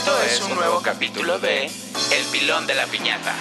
[0.00, 3.34] Esto es un nuevo capítulo de El pilón de la piñata.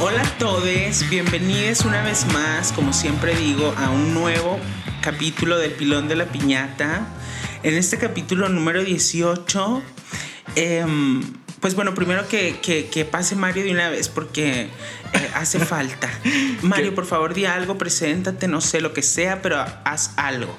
[0.00, 4.58] Hola a todos, bienvenidos una vez más, como siempre digo, a un nuevo
[5.02, 7.06] capítulo del pilón de la piñata.
[7.62, 9.82] En este capítulo número 18,
[10.56, 11.22] em,
[11.60, 16.08] pues bueno, primero que, que, que, pase Mario de una vez porque eh, hace falta.
[16.62, 20.56] Mario, por favor, di algo, preséntate, no sé lo que sea, pero haz algo.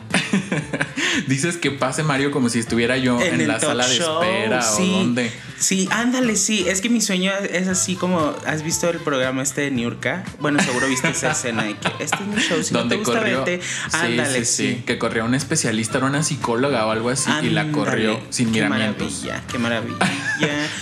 [1.27, 5.31] Dices que pase Mario como si estuviera yo en, la sala de espera o dónde.
[5.57, 6.65] Sí, ándale, sí.
[6.67, 8.35] Es que mi sueño es así como.
[8.45, 10.23] ¿Has visto el programa este de Niurka?
[10.39, 12.63] Bueno, seguro viste esa escena de que este es mi show.
[12.63, 13.45] Si Donde no te gusta, corrió.
[13.45, 13.59] Sí,
[13.91, 17.71] Ándale, sí, sí, Que corrió una especialista, era una psicóloga o algo así y la
[17.71, 19.23] corrió sin qué miramientos.
[19.23, 19.97] Maravilla, qué maravilla.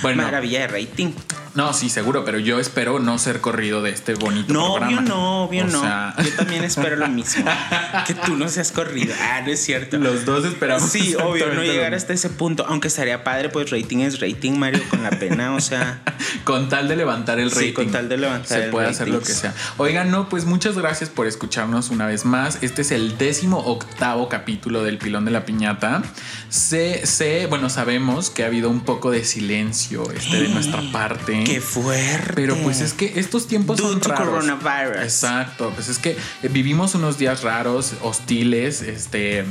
[0.02, 0.24] Bueno.
[0.24, 1.12] Maravilla de rating.
[1.56, 5.02] No, sí, seguro, pero yo espero no ser corrido de este bonito No, programa.
[5.02, 5.82] obvio no, obvio O no.
[5.82, 7.44] sea, Yo también espero lo mismo.
[8.08, 9.14] que tú no seas corrido.
[9.22, 9.98] Ah, no es cierto.
[9.98, 10.90] los dos esperamos.
[10.90, 12.66] Sí, obvio, no llegar hasta ese punto.
[12.68, 15.56] Aunque estaría padre, pues rating es rating, Mario, con la pena.
[15.56, 16.02] O sea.
[16.44, 17.74] Con tal de levantar el Sí, rating.
[17.74, 19.54] con tal de levantar Se el puede hacer lo que sea.
[19.78, 22.60] Oigan, no, pues muchas gracias por escucharnos una vez más.
[22.62, 26.02] Este es el décimo octavo capítulo del Pilón de la Piñata.
[26.50, 31.39] Sé, sé, bueno, sabemos que ha habido un poco de silencio este, de nuestra parte.
[31.44, 32.34] Qué fuerte.
[32.36, 34.28] Pero pues es que estos tiempos Due son to raros.
[34.28, 35.04] coronavirus.
[35.04, 36.16] Exacto, pues es que
[36.50, 39.46] vivimos unos días raros, hostiles, este,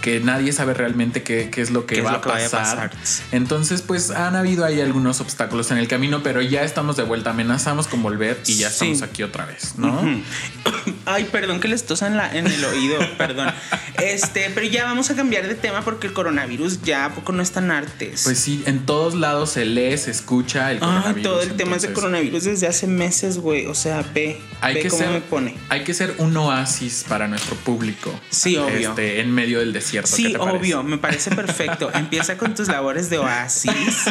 [0.00, 2.50] que nadie sabe realmente qué, qué es lo que ¿Qué va lo a vaya a
[2.50, 2.90] pasar.
[2.90, 3.26] pasar?
[3.32, 7.30] Entonces, pues han habido ahí algunos obstáculos en el camino, pero ya estamos de vuelta,
[7.30, 8.90] amenazamos con volver y ya Sí.
[8.90, 10.00] estamos aquí otra vez, ¿no?
[11.06, 13.52] Ay, perdón que les tosa en, la, en el oído, perdón.
[13.98, 17.42] Este, pero ya vamos a cambiar de tema porque el coronavirus ya a poco no
[17.42, 18.22] es tan artes.
[18.24, 21.22] Pues sí, en todos lados se lee, se escucha el Ay, coronavirus.
[21.22, 23.66] todo el tema es de entonces, coronavirus desde hace meses, güey.
[23.66, 25.56] O sea, ve, Hay ve que, cómo ser, me pone.
[25.68, 28.12] hay que ser un oasis para nuestro público.
[28.30, 28.90] Sí, obvio.
[28.90, 30.10] Este, en medio del desierto.
[30.10, 30.56] ¿qué Sí, parece?
[30.58, 31.90] obvio, me parece perfecto.
[31.94, 34.04] empieza con tus labores de oasis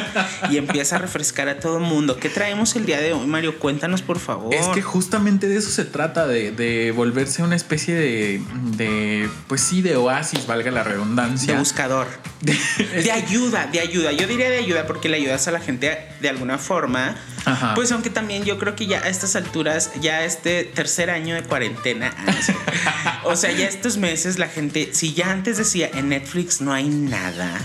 [0.49, 2.17] y empieza a refrescar a todo el mundo.
[2.17, 3.57] ¿Qué traemos el día de hoy, Mario?
[3.59, 4.53] Cuéntanos, por favor.
[4.53, 8.41] Es que justamente de eso se trata, de, de volverse una especie de,
[8.75, 11.57] de, pues sí, de oasis, valga la de redundancia.
[11.57, 12.07] buscador.
[12.45, 14.11] Es De ayuda, de ayuda.
[14.11, 17.15] Yo diría de ayuda porque le ayudas a la gente de alguna forma.
[17.45, 17.73] Ajá.
[17.73, 21.43] Pues aunque también yo creo que ya a estas alturas, ya este tercer año de
[21.43, 26.61] cuarentena, ah, o sea, ya estos meses la gente, si ya antes decía en Netflix
[26.61, 27.59] no hay nada,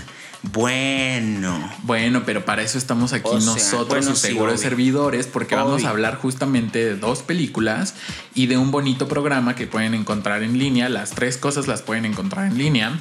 [0.53, 1.71] bueno.
[1.83, 5.83] Bueno, pero para eso estamos aquí O sea, nosotros, bueno, sus seguros servidores, porque vamos
[5.85, 7.95] a hablar justamente de dos películas
[8.35, 10.87] y de un bonito programa que pueden encontrar en línea.
[10.89, 12.99] Las tres cosas las pueden encontrar en línea.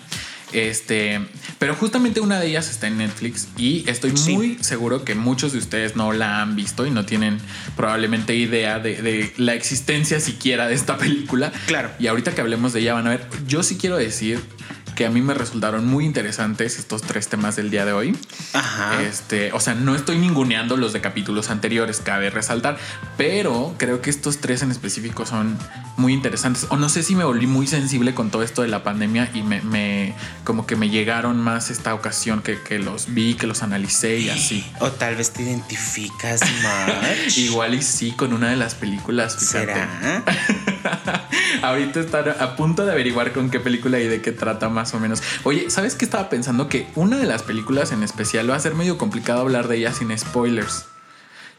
[0.53, 1.21] Este,
[1.59, 4.35] pero justamente una de ellas está en Netflix y estoy Sí.
[4.37, 7.39] muy seguro que muchos de ustedes no la han visto y no tienen
[7.77, 11.51] probablemente idea de, de la existencia siquiera de esta película.
[11.67, 11.91] Claro.
[11.99, 14.41] Y ahorita que hablemos de ella van a ver, yo sí quiero decir
[14.95, 18.17] que a mí me resultaron muy interesantes estos tres temas del día de hoy.
[18.53, 19.03] Ajá.
[19.03, 22.77] Este, o sea, no estoy ninguneando los de capítulos anteriores, cabe resaltar,
[23.17, 25.59] pero creo que estos tres en específico son
[25.97, 26.67] muy interesantes.
[26.71, 29.43] O no sé si me volví muy sensible con todo esto de la pandemia y
[29.43, 33.63] me, me- como que me llegaron más esta ocasión que, que los vi, que los
[33.63, 34.65] analicé y así.
[34.81, 37.37] O tal vez te identificas más.
[37.39, 39.73] Igual y sí con una de las películas, fíjate.
[39.75, 40.25] ¿Será?
[41.63, 45.01] Ahorita estar a punto de averiguar con qué película y de qué trata más o
[45.01, 45.23] menos.
[45.45, 46.69] Oye, ¿sabes qué estaba pensando?
[46.69, 49.93] Que una de las películas en especial va a ser medio complicado hablar de ella
[49.93, 50.87] sin spoilers.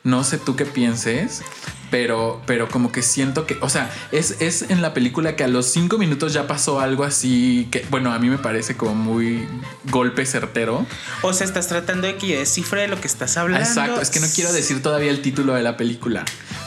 [0.06, 1.42] No sé tú qué pienses,
[1.90, 5.48] pero, pero como que siento que, o sea, es, es en la película que a
[5.48, 9.48] los cinco minutos ya pasó algo así que, bueno, a mí me parece como muy
[9.90, 10.86] golpe certero.
[11.24, 13.68] O sea, estás tratando de que yo descifre de lo que estás hablando.
[13.68, 16.24] Exacto, es que no quiero decir todavía el título de la película.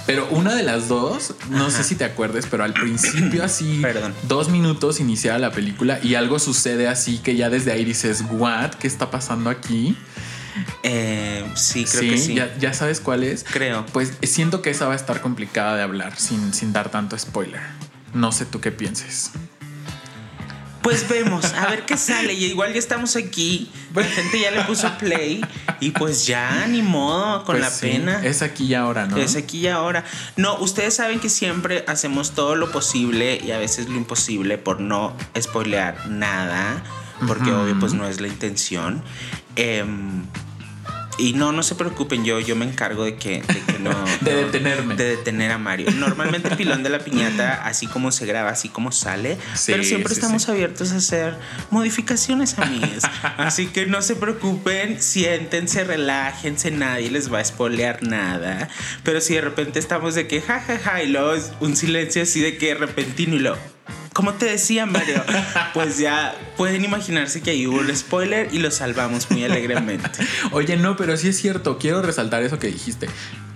[0.06, 1.70] Pero una de las dos, no Ajá.
[1.70, 4.14] sé si te acuerdes, pero al principio así, Perdón.
[4.24, 8.70] dos minutos iniciaba la película y algo sucede así que ya desde ahí dices, ¿what?
[8.72, 9.96] ¿Qué está pasando aquí?
[10.82, 12.34] Eh, sí, creo que sí.
[12.34, 13.44] Ya, ya sabes cuál es.
[13.44, 13.84] Creo.
[13.92, 17.60] Pues siento que esa va a estar complicada de hablar sin, sin dar tanto spoiler.
[18.14, 19.32] No sé tú qué pienses.
[20.82, 22.32] Pues vemos, a ver qué sale.
[22.32, 23.70] Y igual ya estamos aquí.
[23.94, 25.44] La gente ya le puso play.
[25.80, 28.24] Y pues ya, ni modo, con Pues la sí, pena.
[28.24, 29.16] Es aquí y ahora, ¿no?
[29.16, 30.04] Es aquí y ahora.
[30.36, 34.80] No, ustedes saben que siempre hacemos todo lo posible y a veces lo imposible por
[34.80, 36.82] no spoilear nada.
[37.26, 39.02] Porque obvio, pues no es la intención.
[39.56, 40.24] Em,
[41.18, 43.90] y no, no se preocupen, yo, yo me encargo de que, de que no.
[44.20, 44.94] De no- detenerme.
[44.96, 45.90] De detener a Mario.
[45.92, 49.36] Normalmente el pilón de la piñata, así como se graba, así como sale.
[49.54, 50.50] Sí, pero siempre sí, estamos sí.
[50.50, 51.36] abiertos a hacer
[51.70, 53.02] modificaciones, amigos.
[53.36, 58.68] así que no se preocupen, siéntense, relájense, nadie les va a spoilear nada.
[59.04, 62.74] Pero si de repente estamos de que jajaja y luego un silencio así de que
[62.74, 63.56] repentino y lo.
[64.18, 65.22] Como te decía Mario,
[65.74, 70.10] pues ya pueden imaginarse que ahí hubo un spoiler y lo salvamos muy alegremente.
[70.50, 73.06] Oye, no, pero sí es cierto, quiero resaltar eso que dijiste.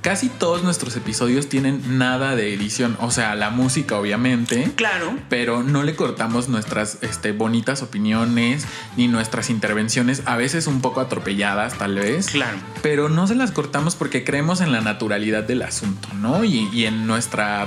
[0.02, 4.70] Casi todos nuestros episodios tienen nada de edición, o sea, la música obviamente.
[4.76, 5.18] Claro.
[5.28, 8.64] Pero no le cortamos nuestras este, bonitas opiniones
[8.96, 12.28] ni nuestras intervenciones, a veces un poco atropelladas tal vez.
[12.28, 12.58] Claro.
[12.82, 16.44] Pero no se las cortamos porque creemos en la naturalidad del asunto, ¿no?
[16.44, 17.66] Y, y en nuestra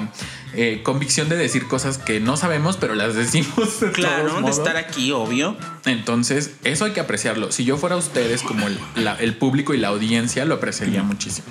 [0.55, 3.79] eh, convicción de decir cosas que no sabemos, pero las decimos.
[3.79, 5.55] De Claro, todos de estar aquí, obvio.
[5.85, 7.51] Entonces, eso hay que apreciarlo.
[7.51, 11.47] Si yo fuera ustedes como el, la- el público y la audiencia, lo apreciaría muchísimo.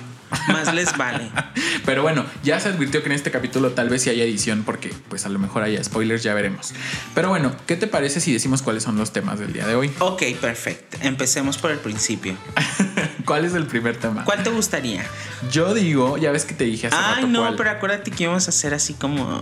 [0.49, 1.29] Más les vale.
[1.85, 4.91] Pero bueno, ya se advirtió que en este capítulo tal vez sí haya edición porque
[5.07, 6.73] pues a lo mejor haya spoilers, ya veremos.
[7.13, 9.91] Pero bueno, ¿qué te parece si decimos cuáles son los temas del día de hoy?
[9.99, 10.97] Ok, perfecto.
[11.01, 12.35] Empecemos por el principio.
[13.25, 14.23] ¿Cuál es el primer tema?
[14.23, 15.03] ¿Cuál te gustaría?
[15.51, 17.55] Yo digo, ya ves que te dije hace Ay, rato no, cuál.
[17.55, 19.41] pero acuérdate que íbamos a hacer así como.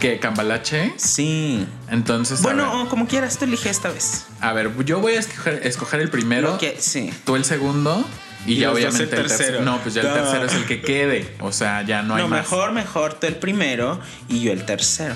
[0.00, 0.92] que Cambalache.
[0.96, 1.66] Sí.
[1.88, 4.26] Entonces, Bueno, o como quieras, tú elige esta vez.
[4.40, 7.10] a ver, yo voy a escoger, escoger el primero, que, sí.
[7.24, 8.04] tú el segundo
[8.46, 9.62] y, Y ya obviamente el el tercero.
[9.62, 11.34] No, pues ya el tercero es el que quede.
[11.40, 12.40] O sea, ya no hay No, más.
[12.42, 13.98] mejor, mejor tú el primero
[14.28, 15.14] y yo el tercero.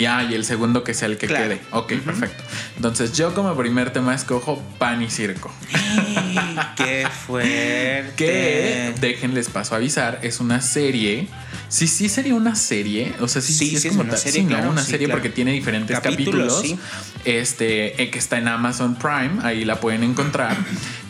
[0.00, 1.44] Ya, y el segundo que sea el que Claro.
[1.44, 1.60] quede.
[1.72, 2.42] Ok, perfecto.
[2.76, 5.52] Entonces, yo como primer tema escojo pan y circo.
[6.76, 8.12] ¡Qué fuerte!
[8.16, 11.28] Que déjenles paso a avisar, es una serie.
[11.68, 13.12] Sí, sí sería una serie.
[13.20, 15.20] O sea, sí, Sí, sí, es como una tal- serie, sí, no, una serie claro.
[15.20, 16.80] porque tiene diferentes Capítulos, capítulos.
[17.24, 20.56] Este, eh, que está en Amazon Prime, ahí la pueden encontrar.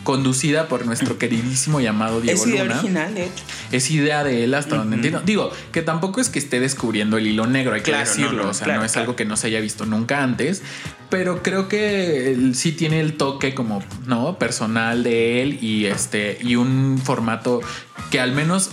[0.03, 2.75] Conducida por nuestro queridísimo llamado Diego Es idea Luna.
[2.79, 3.43] original, de hecho.
[3.71, 5.21] Es idea de él hasta donde entiendo.
[5.21, 8.31] Digo, que tampoco es que esté descubriendo el hilo negro, hay que decirlo.
[8.31, 9.03] no, no, o sea, claro, no es claro.
[9.03, 10.61] algo que no se haya visto nunca antes.
[11.09, 14.37] Pero creo que él sí tiene el toque como, ¿no?
[14.39, 16.37] Personal de él y este.
[16.41, 17.61] y un formato
[18.09, 18.69] que al menos.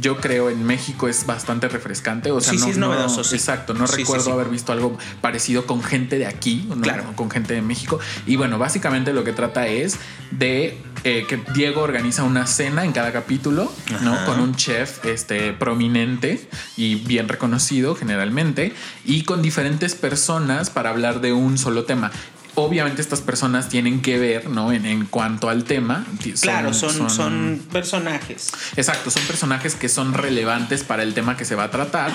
[0.00, 2.30] Yo creo en México es bastante refrescante.
[2.30, 3.34] O sea, Sí, no, sí, es no- novedoso, sí.
[3.34, 3.74] Exacto.
[3.74, 6.80] No recuerdo haber visto algo parecido con gente de aquí, ¿no?
[6.80, 7.04] Claro.
[7.14, 8.00] con gente de México.
[8.26, 9.96] Y bueno, básicamente lo que trata es
[10.30, 13.70] de eh, que Diego organiza una cena en cada capítulo,
[14.02, 14.24] ¿no?
[14.24, 18.72] Con un chef este, prominente y bien reconocido generalmente,
[19.04, 22.10] y con diferentes personas para hablar de un solo tema.
[22.54, 24.72] Obviamente estas personas tienen que ver, ¿no?
[24.72, 26.04] En, en cuanto al tema.
[26.22, 28.50] Son- Claro, son, son, personajes.
[28.76, 32.12] Exacto, son personajes que son relevantes para el tema que se va a tratar,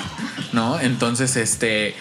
[0.53, 0.79] ¿no?
[0.79, 1.95] Entonces, este.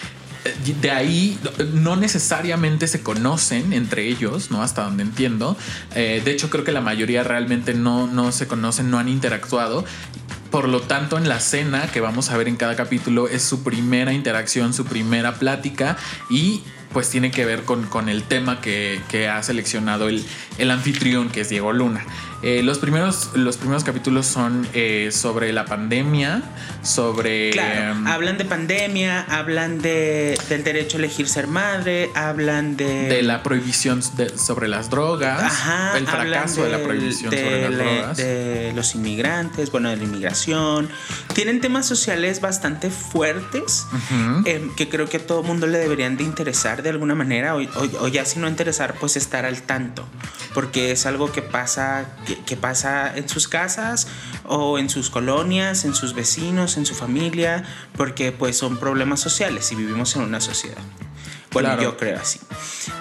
[0.81, 1.37] De ahí
[1.73, 4.63] no necesariamente se conocen entre ellos, ¿no?
[4.63, 5.57] Hasta donde entiendo.
[5.95, 9.85] Eh, de hecho, creo que la mayoría realmente no, no se conocen, no han interactuado.
[10.53, 13.65] Por lo tanto, en la cena que vamos a ver en cada capítulo es su
[13.65, 15.97] primera interacción, su primera plática
[16.31, 16.63] y
[16.97, 20.25] pues tiene que ver con, con el tema que, que ha seleccionado el,
[20.57, 22.03] el anfitrión, que es Diego Luna.
[22.43, 26.43] Eh, los, primeros, los primeros capítulos son eh, sobre la pandemia,
[26.83, 27.51] sobre...
[27.51, 33.09] Claro, em, hablan de pandemia, hablan de, del derecho a elegir ser madre, hablan de...
[33.09, 37.63] de la prohibición de- sobre las drogas, Ajá, el fracaso de la prohibición de sobre
[37.63, 38.17] las la- drogas.
[38.19, 40.89] De los inmigrantes, bueno, de la inmigración.
[41.35, 43.87] Tienen temas sociales bastante fuertes
[44.45, 47.61] em, que creo que a todo mundo le deberían de interesar de alguna manera o,
[47.61, 50.07] o- o ya si no interesar, pues estar al tanto.
[50.55, 54.07] Porque es algo que pasa, que, que pasa en sus casas
[54.45, 57.65] o en sus colonias, en sus vecinos, en su familia,
[57.97, 60.79] porque pues son problemas sociales y vivimos en una sociedad.
[61.53, 61.83] Bueno, Claro.
[61.83, 62.39] yo creo así.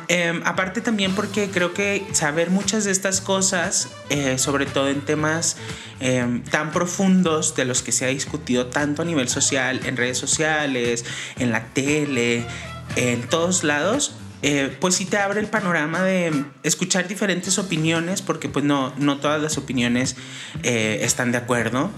[0.08, 5.02] Em, aparte también porque creo que saber muchas de estas cosas, eh, sobre todo en
[5.02, 5.58] temas
[6.00, 10.18] em, tan profundos de los que se ha discutido tanto a nivel social, en redes
[10.18, 11.04] sociales,
[11.38, 12.46] en la tele,
[12.96, 18.50] en todos lados, eh, pues sí te abre el panorama de escuchar diferentes opiniones, porque
[18.50, 20.16] pues no, no todas las opiniones
[20.64, 21.90] eh, están de acuerdo.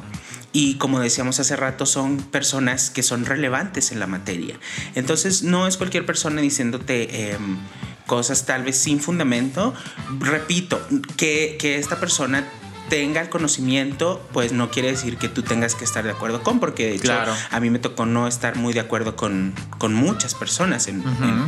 [0.54, 4.58] Y como decíamos hace rato, son personas que son relevantes en la materia.
[4.96, 7.58] Entonces no es cualquier persona diciéndote em,
[8.06, 9.74] cosas tal vez sin fundamento.
[10.20, 10.82] Repito,
[11.18, 12.48] que, que esta persona
[12.90, 16.60] tenga el conocimiento, pues no quiere decir que tú tengas que estar de acuerdo con,
[16.60, 17.34] porque de hecho Claro.
[17.52, 21.04] a mí me tocó no estar muy de acuerdo con, con muchas personas en,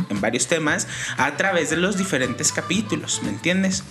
[0.08, 3.82] en varios temas a través de los diferentes capítulos, ¿me entiendes?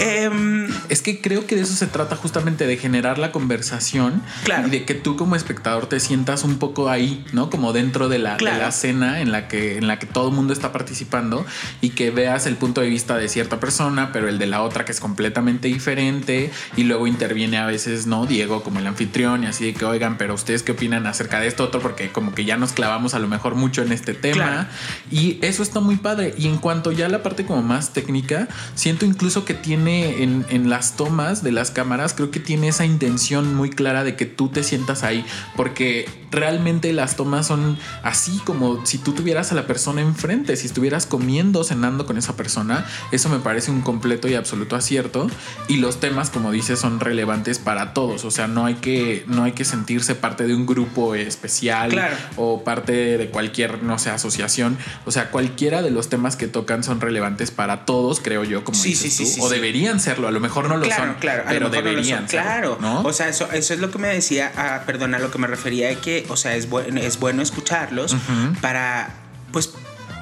[0.00, 4.66] Em, Es que creo que de eso se trata justamente de generar la conversación Claro.
[4.66, 7.48] y de que tú como espectador te sientas un poco ahí, ¿no?
[7.50, 8.58] Como dentro de la, de Claro.
[8.58, 11.44] la cena en la que en la que todo el mundo está participando
[11.80, 14.84] y que veas el punto de vista de cierta persona, pero el de la otra
[14.84, 18.26] que es completamente diferente y luego interviene a veces, ¿no?
[18.26, 21.46] Diego como el anfitrión y así de que, "Oigan, pero ustedes qué opinan acerca de
[21.46, 24.34] esto otro porque como que ya nos clavamos a lo mejor mucho en este tema."
[24.34, 24.66] Claro.
[25.10, 26.34] Y eso está muy padre.
[26.38, 30.46] Y en cuanto ya a la parte como más técnica, siento incluso que tiene en,
[30.48, 34.26] en las tomas de las cámaras, creo que tiene esa intención muy clara de que
[34.26, 35.24] tú te sientas ahí.
[35.56, 40.66] Porque realmente las tomas son así como si tú tuvieras a la persona enfrente, si
[40.66, 42.86] estuvieras comiendo, cenando con esa persona.
[43.12, 45.28] Eso me parece un completo y absoluto acierto.
[45.68, 48.24] Y los temas, como dices, son relevantes para todos.
[48.24, 52.00] O sea, no hay que, no hay que sentirse parte de un grupo especial
[52.36, 54.78] o parte de cualquier, no sé, asociación.
[55.06, 58.80] O sea, cualquiera de los temas que tocan son relevantes para todos, creo yo, como
[58.82, 59.44] dices tú.
[59.44, 59.48] o
[59.80, 60.28] deberían serlo.
[60.28, 62.26] A lo mejor no lo son, claro, pero deberían.
[62.26, 63.02] claro, ¿no?
[63.02, 65.88] O sea, eso, eso es lo que me decía, ah, perdona, lo que me refería
[65.88, 68.16] de que, o sea, es bueno, es bueno escucharlos
[68.60, 69.10] para,
[69.52, 69.72] pues,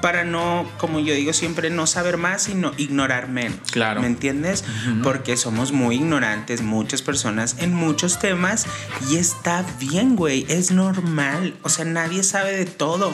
[0.01, 3.59] para no, como yo digo siempre, no saber más, sino ignorar menos.
[3.71, 4.01] Claro.
[4.01, 4.63] ¿Me entiendes?
[5.03, 8.65] Porque somos muy ignorantes, muchas personas, en muchos temas,
[9.09, 11.53] y está bien, güey, es normal.
[11.63, 13.13] O sea, nadie sabe de todo.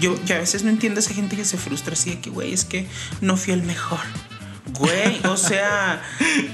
[0.00, 2.30] Yo, yo a veces no entiendo a esa gente que se frustra así de que,
[2.30, 2.88] güey, es que
[3.20, 4.00] no fui el mejor.
[4.78, 6.02] Güey, o sea,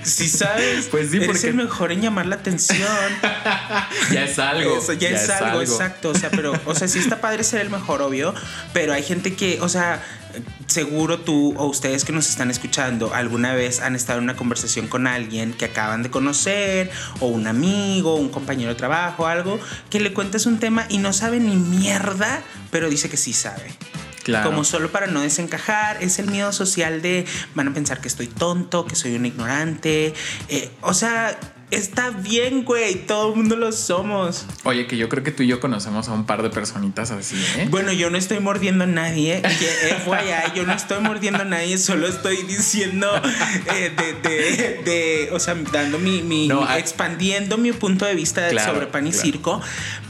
[0.02, 2.88] si sabes, pues sí, eres el mejor en llamar la atención.
[4.12, 4.78] ya es algo.
[4.98, 6.10] ya, es, algo, exacto.
[6.10, 8.34] O sea, pero, o sea, sí está padre ser el mejor, obvio.
[8.74, 10.02] Pero hay gente que, o sea,
[10.66, 14.86] seguro tú o ustedes que nos están escuchando alguna vez han estado en una conversación
[14.86, 19.58] con alguien que acaban de conocer, o un amigo, un compañero de trabajo, algo,
[19.88, 23.72] que le cuentas un tema y no sabe ni mierda, pero dice que sí sabe.
[24.42, 27.24] Como solo para no desencajar, es el miedo social de
[27.54, 30.14] van a pensar que estoy tonto, que soy un ignorante.
[30.48, 31.38] Eh, o sea,
[31.70, 34.46] Está bien, güey, todo el mundo lo somos.
[34.64, 37.36] Oye, que yo creo que tú y yo conocemos a un par de personitas así,
[37.56, 37.68] ¿eh?
[37.70, 39.40] Bueno, yo no estoy mordiendo a nadie.
[39.40, 43.08] FYI, yo no estoy mordiendo a nadie, solo estoy diciendo
[43.74, 49.06] eh, de, de, o sea, dando mi, mi, expandiendo mi punto de vista sobre pan
[49.06, 49.60] y circo.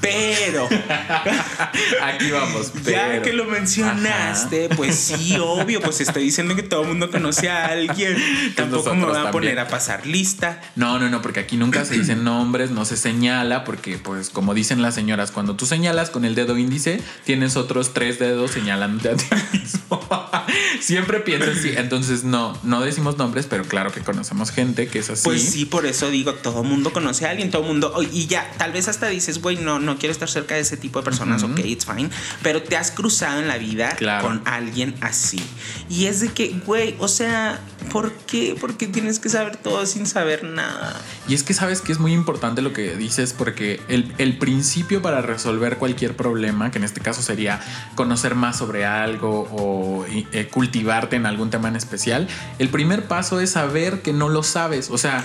[0.01, 0.69] Pero.
[2.03, 2.73] Aquí vamos.
[2.91, 7.49] Ya que lo mencionaste, pues sí, obvio, pues estoy diciendo que todo el mundo conoce
[7.51, 8.17] a alguien.
[8.57, 10.61] Tampoco me voy a poner a pasar lista.
[10.77, 14.31] No, no, no, porque aquí Aquí nunca se dicen nombres, no se señala, porque pues
[14.31, 18.53] como dicen las señoras, cuando tú señalas con el dedo índice, tienes otros tres dedos
[18.53, 20.01] señalando a ti mismo.
[20.81, 21.73] Siempre piensas así.
[21.77, 25.25] Entonces no, no decimos nombres, pero claro que conocemos gente que es así.
[25.25, 27.93] Pues sí, por eso digo, todo mundo conoce a alguien, todo mundo.
[28.13, 31.01] Y ya, tal vez hasta dices, güey, no, no quiero estar cerca de ese tipo
[31.01, 32.11] de personas, ok, it's fine.
[32.45, 35.43] Pero te has cruzado en la vida con alguien así.
[35.89, 37.59] Y es de que, güey, o sea,
[37.91, 38.57] ¿por qué?
[38.61, 41.01] Porque tienes que saber todo sin saber nada.
[41.29, 45.21] Y es que sabes que es muy importante lo que dices porque el, principio para
[45.21, 47.61] resolver cualquier problema, que en este caso sería
[47.95, 52.29] conocer más sobre algo o eh, cultivarte en algún tema en especial,
[52.59, 55.25] el primer paso es saber que no lo sabes, o sea,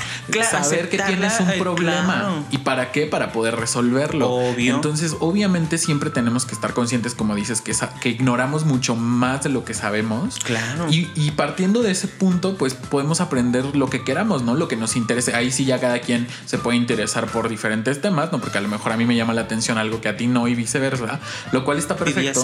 [0.49, 4.29] saber que tienes un problema y para qué, para poder resolverlo.
[4.29, 4.75] Obvio.
[4.75, 9.49] Entonces, obviamente siempre tenemos que estar conscientes, como dices, que, que ignoramos mucho más de
[9.49, 10.39] lo que sabemos.
[10.43, 10.87] Claro.
[10.89, 14.55] Y, y partiendo de ese punto, pues podemos aprender lo que queramos, ¿no?
[14.55, 15.35] Lo que nos interese.
[15.35, 18.39] Ahí sí ya cada quien se puede interesar por diferentes temas, ¿no?
[18.39, 20.47] Porque a lo mejor a mí me llama la atención algo que a ti no
[20.47, 21.19] y viceversa,
[21.51, 22.43] lo cual está perfecto.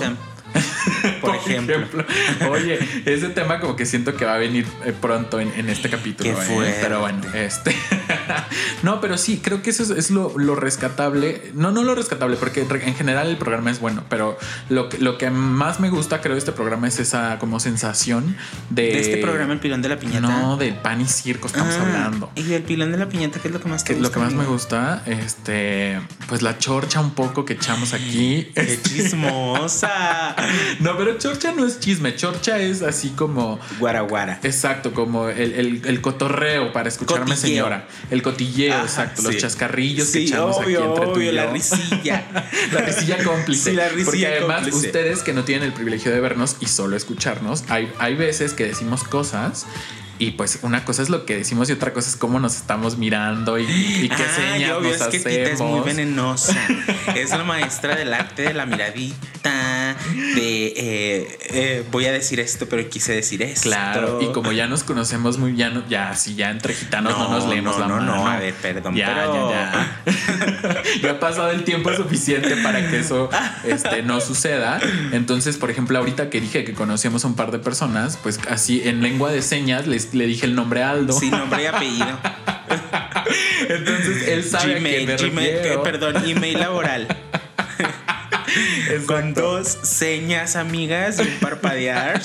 [1.22, 2.06] por, ejemplo.
[2.50, 6.42] Oye, ese tema como que siento que va a venir eh, pronto en, este capítulo.
[6.42, 6.78] ¿eh?
[6.82, 7.76] Pero bueno, este.
[8.84, 11.52] no, pero sí, creo que eso es, lo, rescatable.
[11.54, 14.38] No, no lo rescatable, porque en general el programa es bueno, pero
[14.70, 18.36] lo que, lo que más me gusta, creo, de este programa es esa como sensación
[18.70, 18.84] de.
[18.84, 20.20] ¿De este programa, el pilón de la piñata?
[20.20, 22.32] No, del pan y circo estamos ah, hablando.
[22.36, 24.08] ¿Y el pilón de la piñata qué es lo que más te gusta?
[24.08, 28.52] Lo que más me gusta, este, pues la chorcha un poco que echamos aquí.
[28.56, 30.36] ¡Qué chismosa!
[30.80, 33.60] no, pero chorcha no es chisme, chorcha es así como.
[33.80, 34.40] Guaraguara.
[34.44, 37.88] Exacto, como el, cotorreo para escucharme, señora.
[38.10, 39.22] El cotilleo, exacto.
[39.22, 41.32] Los chascarrillos que echamos aquí entre tú y yo.
[41.32, 42.24] La risilla.
[42.72, 43.74] la risilla cómplice.
[43.74, 47.64] la risilla Porque además, ustedes que no tienen el privilegio de vernos y solo escucharnos,
[47.70, 49.66] hay, hay veces que decimos cosas
[50.22, 52.96] y pues una cosa es lo que decimos y otra cosa es cómo nos estamos
[52.96, 55.26] mirando y, qué ah, señas nos es hacemos.
[55.26, 56.56] Que es muy venenosa.
[57.16, 59.96] es la maestra del arte de la miradita,
[60.36, 63.68] de eh, eh, voy a decir esto, pero quise decir esto.
[63.68, 67.50] Claro, y como ya nos conocemos muy bien, ya si ya entre gitanos no, nos
[67.50, 68.16] leemos la mano.
[68.16, 68.96] No, a ver, perdón.
[68.96, 69.50] Ya, pero...
[69.50, 70.84] ya, ya.
[71.02, 73.28] ya ha pasado el tiempo suficiente para que eso
[73.64, 74.80] este, no suceda.
[75.14, 78.84] Entonces, por ejemplo, ahorita que dije que conocíamos a un par de personas, pues así
[78.86, 81.14] en lengua de señas les le dije el nombre Aldo.
[81.14, 82.20] Sí, nombre y apellido.
[83.70, 87.08] Entonces él sabe Gmail, me eh, perdón, email laboral.
[89.06, 92.22] Con dos señas amigas y un parpadear,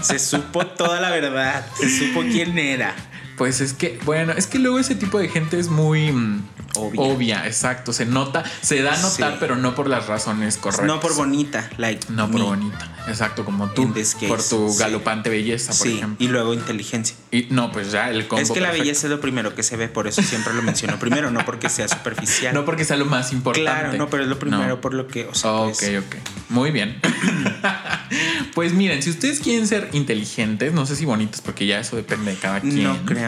[0.00, 1.64] se supo toda la verdad.
[1.78, 2.94] Se supo quién era.
[3.38, 6.10] Pues es que, bueno, es que luego ese tipo de gente es muy.
[6.12, 6.42] Mm,
[6.74, 7.00] obvia.
[7.00, 7.92] Obvia, exacto.
[7.92, 9.36] Se nota, se da a notar, Sí.
[9.40, 10.86] pero no por las razones correctas.
[10.86, 12.06] No por bonita, like.
[12.12, 12.94] No por bonita.
[13.06, 13.94] Exacto, como tú.
[13.94, 14.78] Case, por tu sí.
[14.78, 16.24] galopante belleza, por Sí, ejemplo.
[16.24, 17.16] y luego inteligencia.
[17.30, 18.42] Y no, pues ya el combo.
[18.42, 20.98] es que la belleza es lo primero que se ve, por eso siempre lo menciono
[21.00, 22.52] primero, no porque sea superficial.
[22.54, 23.70] No porque sea lo más importante.
[23.70, 24.80] claro, no, pero es lo primero No.
[24.80, 26.16] por lo que, o sea, Ok, pues, ok.
[26.50, 27.00] Muy bien.
[28.54, 32.32] pues miren, si ustedes quieren ser inteligentes, no sé si bonitos, porque ya eso depende
[32.32, 32.82] de cada quien.
[32.84, 33.27] no creo.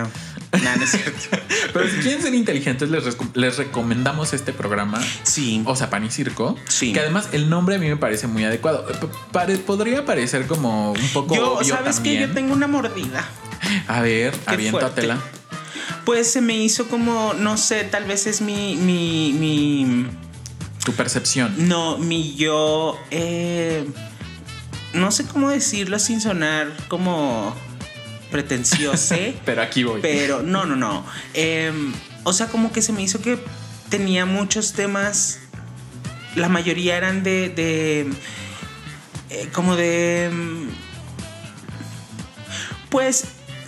[0.63, 1.21] Nah, no es cierto.
[1.73, 3.05] Pero si quieren ser inteligentes, les,
[3.35, 5.01] les recomendamos este programa.
[5.23, 5.63] Sí.
[5.67, 6.57] O sea, Pan y Circo.
[6.69, 6.93] Sí.
[6.93, 8.87] Que además el nombre a mí me parece muy adecuado.
[8.87, 12.21] P- pare- podría parecer como un poco yo, obvio ¿sabes que.
[12.21, 13.25] Yo tengo una mordida.
[13.87, 15.19] A ver, Qué aviéntatela.
[16.05, 20.07] Pues se me hizo como, no sé, tal vez es mi, mi, mi,
[20.85, 21.55] Tu percepción.
[21.69, 23.87] no, mi yo, eh,
[24.95, 27.55] no sé cómo decirlo sin sonar como
[28.31, 30.01] pretencioso, Pero aquí voy.
[30.01, 31.05] pero no, no, no.
[31.35, 31.93] Em,
[32.25, 33.39] o sea, como que se me hizo que
[33.89, 35.41] tenía muchos temas,
[36.37, 38.11] la mayoría eran de, de
[39.31, 40.69] eh, como de, em,
[42.91, 43.25] pues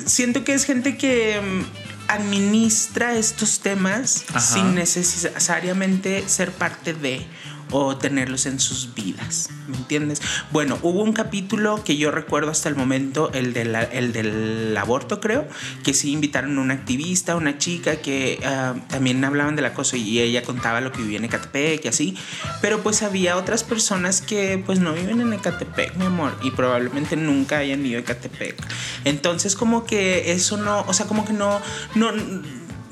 [0.07, 1.65] siento que es gente que em,
[2.09, 4.41] administra estos temas Ajá.
[4.41, 7.25] sin necesariamente ser parte de
[7.73, 10.21] o tenerlos en sus vidas, ¿me entiendes?
[10.53, 14.77] Bueno, hubo un capítulo que yo recuerdo hasta el momento, el, de la- el del
[14.77, 15.49] aborto creo,
[15.83, 20.21] que sí invitaron a una activista, una chica que ah, también hablaban del acoso y
[20.21, 22.17] ella contaba lo que vivía en Ecatepec y así,
[22.61, 27.17] pero pues había otras personas que pues no viven en Ecatepec, mi amor, y probablemente
[27.17, 28.57] nunca hayan ido a Ecatepec.
[29.05, 31.61] Entonces como que eso no, o sea, como que no,
[31.95, 32.13] no,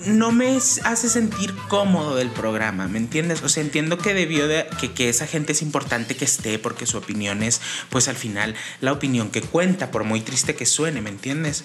[0.07, 3.42] no me hace sentir cómodo del programa, ¿me entiendes?
[3.42, 6.87] O sea, entiendo que debió de, que, que esa gente es importante que esté porque
[6.87, 11.00] su opinión es, pues al final, la opinión que cuenta, por muy triste que suene,
[11.00, 11.64] ¿me entiendes?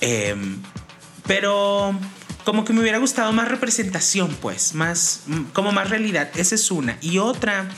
[0.00, 0.58] Em,
[1.26, 1.98] pero
[2.44, 6.30] como que me hubiera gustado más representación, pues, más, mm, como más realidad.
[6.34, 6.96] Esa es una.
[7.02, 7.68] Y otra,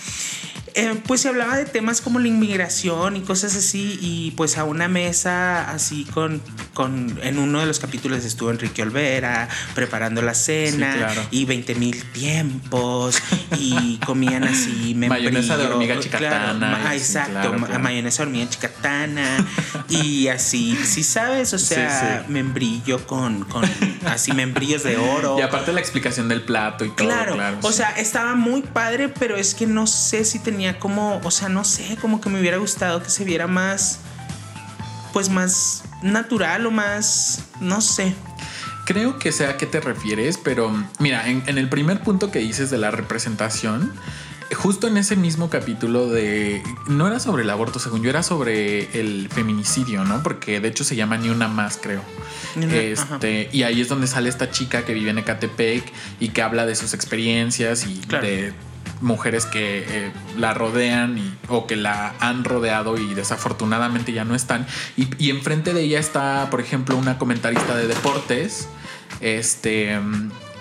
[0.75, 4.64] eh, pues se hablaba de temas como la inmigración y cosas así, y pues a
[4.64, 6.40] una mesa así con,
[6.75, 11.23] con en uno de los capítulos estuvo Enrique Olvera preparando la cena Sí, claro.
[11.31, 13.17] y 20 mil tiempos
[13.59, 17.79] y comían así Mayonesa de membrillo, hormiga chicatana, exacto, claro, claro.
[17.81, 19.47] mayonesa de hormiga chicatana
[19.89, 22.33] y así, si sabes, o Sí, sea, sí.
[22.33, 23.64] membrillo con, con
[24.07, 25.37] así membrillos de oro.
[25.38, 27.07] Y aparte la explicación del plato y todo.
[27.09, 27.79] Claro, o sí.
[27.79, 31.64] sea, estaba muy padre, pero es que no sé si tenía como, o sea, no
[31.64, 33.99] sé, como que me hubiera gustado que se viera más,
[35.12, 38.14] pues más natural o más, no sé.
[38.87, 42.40] Creo que sé a qué te refieres, pero mira, en, en el primer punto que
[42.40, 43.92] dices de la representación,
[44.57, 46.61] justo en ese mismo capítulo de...
[46.88, 50.23] No era sobre el aborto, según yo, era sobre el feminicidio, ¿no?
[50.25, 52.03] Porque de hecho se llama Ni una más, creo.
[52.57, 56.42] Una- Este, y ahí es donde sale esta chica que vive en Ecatepec y que
[56.42, 58.27] habla de sus experiencias y Claro.
[58.27, 58.53] de
[59.01, 64.35] mujeres que eh, la rodean y- o que la han rodeado y desafortunadamente ya no
[64.35, 64.67] están.
[64.97, 68.69] Y, y enfrente de ella está, por ejemplo, una comentarista de deportes.
[69.21, 69.99] Este.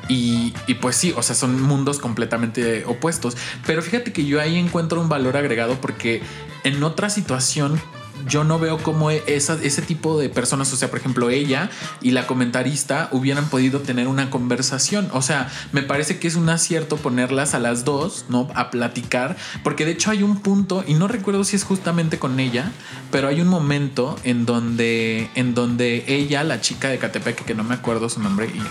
[0.08, 3.38] Y, y pues sí, o sea, son mundos completamente opuestos.
[3.67, 6.21] Pero fíjate que yo ahí encuentro un valor agregado porque
[6.63, 7.80] en otra situación
[8.27, 11.69] yo no veo cómo esa, ese tipo de personas, o sea, por ejemplo, ella
[12.01, 15.10] y la comentarista hubieran podido tener una conversación.
[15.13, 18.47] O sea, me parece que es un acierto ponerlas a las dos, ¿no?
[18.55, 22.39] A platicar, porque de hecho hay un punto, y no recuerdo si es justamente con
[22.39, 22.71] ella,
[23.12, 27.63] pero hay un momento en donde, en donde ella, la chica de Catepec, que no
[27.63, 28.62] me acuerdo su nombre, y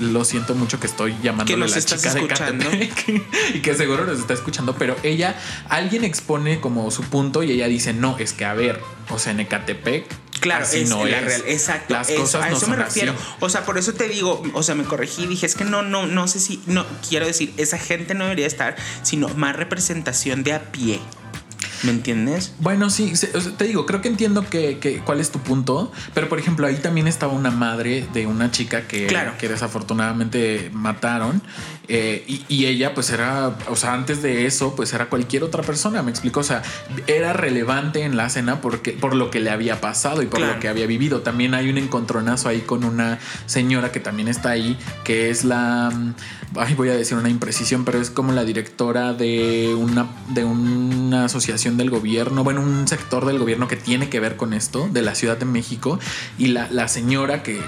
[0.00, 1.14] lo siento mucho que estoy
[1.46, 2.68] Que nos la estás chica escuchando.
[2.70, 3.22] de Catepec
[3.54, 5.38] y que seguro nos está escuchando, pero ella,
[5.68, 9.32] alguien expone como su punto y ella dice, no, es que a ver, o sea,
[9.32, 10.06] en Ecatepec,
[10.40, 11.24] Claro, así es no la es.
[11.24, 11.92] real, exacto.
[11.92, 13.12] Las eso, cosas a eso me refiero.
[13.12, 13.22] así.
[13.40, 16.06] O sea, por eso te digo, o sea, me corregí, dije, es que no, no,
[16.06, 20.54] no sé si, no, quiero decir, esa gente no debería estar, sino más representación de
[20.54, 20.98] a pie.
[21.82, 22.52] ¿Me entiendes?
[22.60, 23.12] Bueno, sí,
[23.56, 26.76] te digo, creo que entiendo que, que- cuál es tu punto, pero por ejemplo, ahí
[26.76, 29.32] también estaba una madre de una chica que, Claro.
[29.38, 31.42] que desafortunadamente mataron
[31.92, 35.62] eh, y, y ella pues era, o sea, antes de eso pues era cualquier otra
[35.64, 36.62] persona, me explico, o sea,
[37.08, 40.54] era relevante en la escena porque, por lo que le había pasado y por Claro.
[40.54, 41.22] lo que había vivido.
[41.22, 45.90] También hay un encontronazo ahí con una señora que también está ahí, que es la,
[45.92, 46.14] mm,
[46.58, 51.24] ay, voy a decir una imprecisión, pero es como la directora de una, de una
[51.24, 55.02] asociación del gobierno, bueno, un sector del gobierno que tiene que ver con esto, de
[55.02, 55.98] la Ciudad de México,
[56.38, 57.60] y la, la señora que,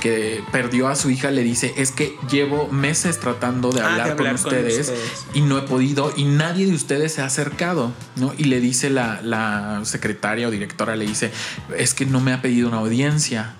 [0.00, 4.02] que perdió a su hija le dice, es que llevo meses tratando de Ah, de
[4.02, 5.26] hablar, con ustedes, ustedes.
[5.34, 8.32] y no he podido y nadie de ustedes se ha acercado, ¿no?
[8.36, 11.30] Y le dice la, la secretaria o directora, le dice,
[11.76, 13.54] es que no me ha pedido una audiencia,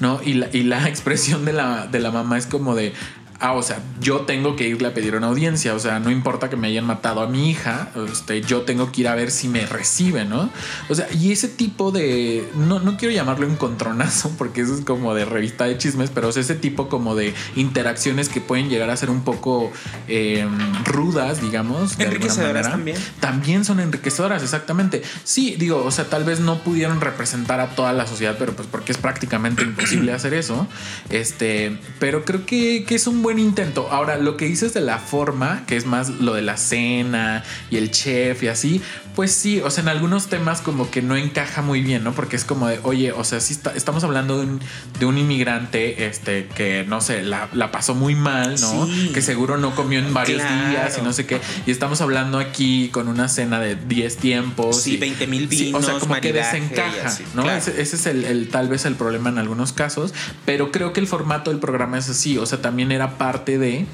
[0.00, 0.20] ¿no?
[0.24, 2.92] Y la, y la expresión de la, de la mamá es como de...
[3.40, 6.50] ah, o sea, yo tengo que irle a pedir una audiencia, o sea, no importa
[6.50, 9.48] que me hayan matado a mi hija, este, yo tengo que ir a ver si
[9.48, 10.50] me recibe, ¿no?
[10.88, 15.14] O sea, y ese tipo de, no, no quiero llamarlo encontronazo, porque eso es como
[15.14, 19.10] de revista de chismes, pero ese tipo como de interacciones que pueden llegar a ser
[19.10, 19.72] un poco
[20.06, 21.96] em, rudas, digamos.
[21.96, 22.96] De enriquecedoras también.
[23.20, 25.02] También son enriquecedoras, exactamente.
[25.24, 28.68] Sí, digo, o sea, tal vez no pudieron representar a toda la sociedad, pero pues
[28.70, 30.66] porque es prácticamente imposible hacer eso.
[31.10, 33.88] Este, pero creo que, que es un buen intento.
[33.90, 37.76] Ahora, lo que dices de la forma, que es más lo de la cena y
[37.76, 38.80] el chef y así,
[39.14, 42.12] pues sí, o sea, en algunos temas como que no encaja muy bien, ¿no?
[42.12, 46.84] Porque es como de, oye, o sea, sí estamos hablando de un, inmigrante este, que,
[46.86, 48.88] no sé, la, pasó muy mal, ¿no?
[49.12, 51.40] Que seguro no comió en varios días y no sé qué.
[51.66, 54.80] Y estamos hablando aquí con una cena de 10 tiempos.
[54.80, 55.82] Sí, 20 mil vinos.
[55.82, 57.50] o sea, como que desencaja, ¿no?
[57.50, 61.50] Ese, es el, tal vez el problema en algunos casos, pero creo que el formato
[61.50, 63.86] del programa es así, o sea, también era parte de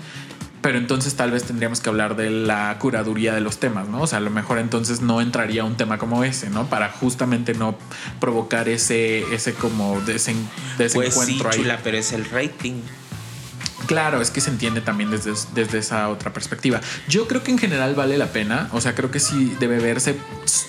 [0.64, 4.00] pero entonces tal vez tendríamos que hablar de la curaduría de los temas, ¿no?
[4.00, 6.70] O sea, a lo mejor entonces no entraría un tema como ese, ¿no?
[6.70, 7.76] Para justamente no
[8.18, 10.48] provocar ese, ese como desen,
[10.78, 12.80] desencuentro pues sí, Chula, pero es el rating.
[13.86, 16.80] Claro, es que se entiende también desde, desde esa otra perspectiva.
[17.08, 20.16] Yo creo que en general vale la pena, o sea, creo que sí debe verse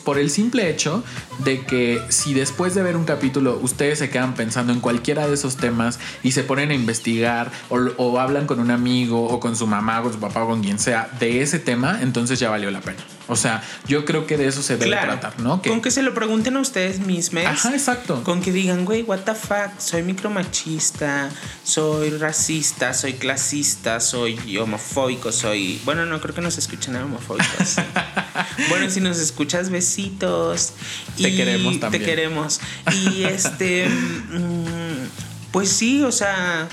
[0.04, 1.04] por el simple hecho
[1.39, 5.34] de que si después de ver un capítulo ustedes se quedan pensando en cualquiera de
[5.34, 9.67] esos temas y se ponen a investigar o, hablan con un amigo o con su
[9.67, 12.71] mamá o con su papá o con quien sea de ese tema, entonces ya valió
[12.71, 13.04] la pena.
[13.27, 15.61] O sea, yo creo que de eso se debe tratar, ¿no?
[15.61, 17.43] Con que se lo pregunten a ustedes mismos.
[17.45, 18.23] Ajá, exacto.
[18.23, 21.29] Con que digan, güey, what the fuck, soy micromachista,
[21.63, 25.81] soy racista, soy clasista, soy homofóbico, soy.
[25.85, 27.75] Bueno, no creo que nos escuchen a homofóbicos.
[28.69, 30.73] bueno, si nos escuchas, besitos.
[31.17, 32.03] Te queremos también.
[32.03, 32.59] Te queremos.
[32.93, 33.88] Y este.
[33.88, 35.07] Mm,
[35.51, 36.67] pues sí, o sea.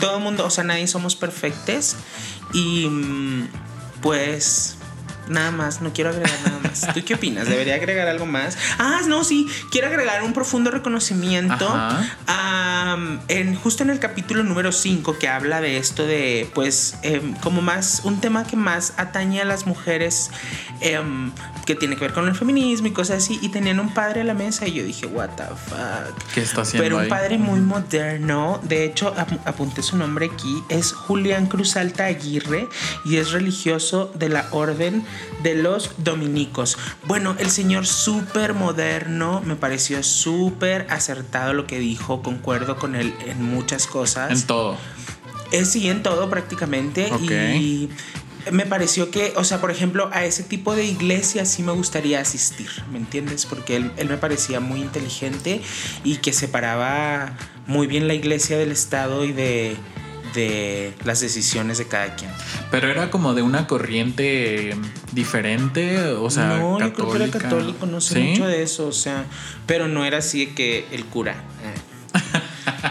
[0.00, 1.96] Todo el mundo, o sea, nadie somos perfectos.
[2.54, 2.86] Y.
[2.86, 3.48] Mm,
[4.00, 4.76] pues
[5.28, 6.86] Nada más, no quiero agregar nada más.
[6.94, 7.48] ¿Tú qué opinas?
[7.48, 8.56] ¿Debería agregar algo más?
[8.78, 11.68] Ah, no, sí, quiero agregar un profundo reconocimiento
[13.28, 17.62] en, justo en el capítulo número 5 que habla de esto de, pues, em, como
[17.62, 20.30] más, un tema que más atañe a las mujeres,
[20.80, 21.30] em,
[21.66, 24.24] que tiene que ver con el feminismo y cosas así, y tenían un padre a
[24.24, 26.32] la mesa y yo dije, what the fuck.
[26.34, 26.84] ¿Qué está haciendo?
[26.84, 32.06] Pero un padre muy moderno, de hecho, apunté su nombre aquí, es Julián Cruz Alta
[32.06, 32.68] Aguirre
[33.04, 35.04] y es religioso de la orden
[35.42, 36.78] de los dominicos.
[37.04, 43.14] Bueno, el señor súper moderno, me pareció súper acertado lo que dijo, concuerdo con él
[43.26, 44.30] en muchas cosas.
[44.30, 44.76] En todo.
[45.50, 47.10] Eh, sí, en todo prácticamente.
[47.28, 47.90] Y
[48.50, 52.20] me pareció que, o sea, por ejemplo, a ese tipo de iglesia sí me gustaría
[52.20, 53.46] asistir, ¿me entiendes?
[53.46, 55.60] Porque él, él me parecía muy inteligente
[56.02, 59.76] y que separaba muy bien la iglesia del Estado y de
[60.34, 62.30] de las decisiones de cada quien.
[62.70, 64.76] Pero era como de una corriente
[65.12, 68.92] diferente, o sea, no, yo creo que era católico, no sé mucho de eso, o
[68.92, 69.26] sea,
[69.66, 71.32] pero no era así que el cura.
[71.32, 71.91] Eh.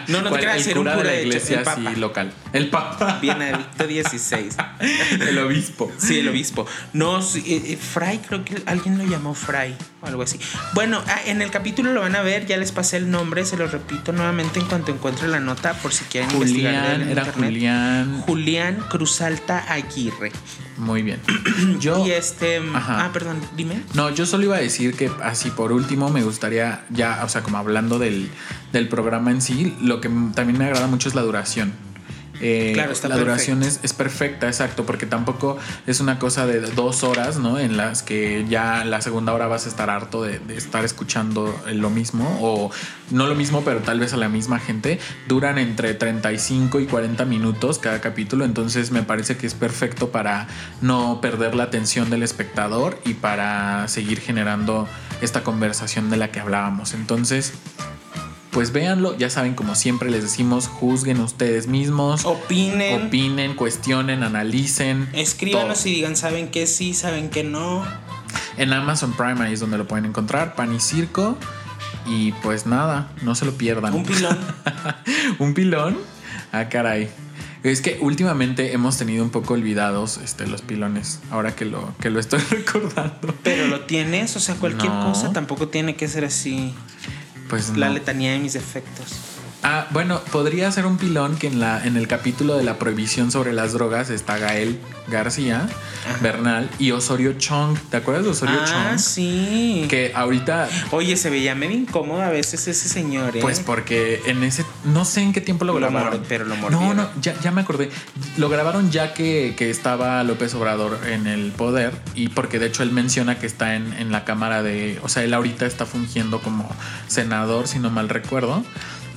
[0.08, 2.34] No, no te creas, el cura un cura de la iglesia el local.
[2.54, 3.20] El Papa.
[3.22, 4.50] Benedicto XVI.
[5.28, 5.92] el obispo.
[5.98, 6.66] Sí, el obispo.
[6.94, 10.40] No, eh, eh, Fray, creo que alguien lo llamó Fray o algo así.
[10.74, 13.58] Bueno, ah, en el capítulo lo van a ver, ya les pasé el nombre, se
[13.58, 18.22] lo repito nuevamente en cuanto encuentre la nota por si quieren Julián, era Julián.
[18.22, 20.32] Julián Cruzalta Aguirre.
[20.78, 21.20] Muy bien.
[21.80, 22.06] Yo.
[22.06, 22.62] Y este.
[22.74, 23.84] Ah, perdón, dime.
[23.94, 27.44] No, yo solo iba a decir que así por último me gustaría ya, o sea,
[27.44, 28.30] como hablando del,
[28.72, 31.74] del programa en sí, lo que también me agrada mucho es la duración.
[32.44, 37.38] Eh, claro, la duración es, perfecta, exacto, porque tampoco es una cosa de dos horas,
[37.38, 37.60] ¿no?
[37.60, 41.92] En las que ya la segunda hora vas a estar harto de, estar escuchando lo
[41.92, 42.72] mismo, o
[43.12, 45.00] no lo mismo, pero tal vez a la misma gente.
[45.28, 50.48] Duran entre 35 y 40 minutos cada capítulo, entonces me parece que es perfecto para
[50.82, 54.88] no perder la atención del espectador y para seguir generando
[55.22, 56.96] esta conversación de la que hablábamos.
[56.96, 57.54] Entonces,
[58.52, 59.18] pues véanlo.
[59.18, 62.26] Ya saben, como siempre les decimos, juzguen ustedes mismos.
[62.26, 63.08] Opinen.
[63.08, 65.10] Opinen, cuestionen, analicen.
[65.14, 67.86] Escríbanos y digan, saben que sí, saben que no.
[68.58, 70.56] En Amazon Prime ahí es donde lo pueden encontrar.
[70.56, 71.38] Pan y circo.
[72.06, 73.94] Y pues nada, no se lo pierdan.
[73.94, 74.38] Un pilón.
[75.40, 75.98] Un pilón.
[76.52, 77.10] Ah, caray.
[77.64, 82.10] Es que últimamente hemos tenido un poco olvidados este, los pilones, ahora que lo, que
[82.10, 83.36] lo estoy recordando.
[83.44, 86.74] Pero lo tienes, o sea, cualquier cosa tampoco tiene que ser así.
[87.52, 89.31] Pues La letanía de mis defectos.
[89.64, 93.32] Ah, bueno, podría ser un pilón que en, la, en el capítulo de la prohibición
[93.32, 95.68] sobre las drogas está Gael García,
[96.20, 97.78] Bernal y Osorio Chong.
[97.92, 98.98] ¿Te acuerdas de Osorio ah, Chong?
[99.00, 99.86] sí.
[99.88, 103.40] Que ahorita, Oye, se veía medio incómodo a veces ese señor, ¿eh?
[103.40, 106.14] pues porque en ese, no sé en qué tiempo lo Lo grabaron.
[106.22, 106.98] mor- pero lo no, mordieron.
[106.98, 107.92] no, ya, ya me acordé.
[108.38, 112.82] Lo grabaron ya que, que estaba López Obrador en el poder y porque de hecho
[112.82, 116.42] él menciona que está en, en la Cámara de, o sea, él ahorita está fungiendo
[116.42, 116.68] como
[117.08, 118.64] senador, si no mal recuerdo.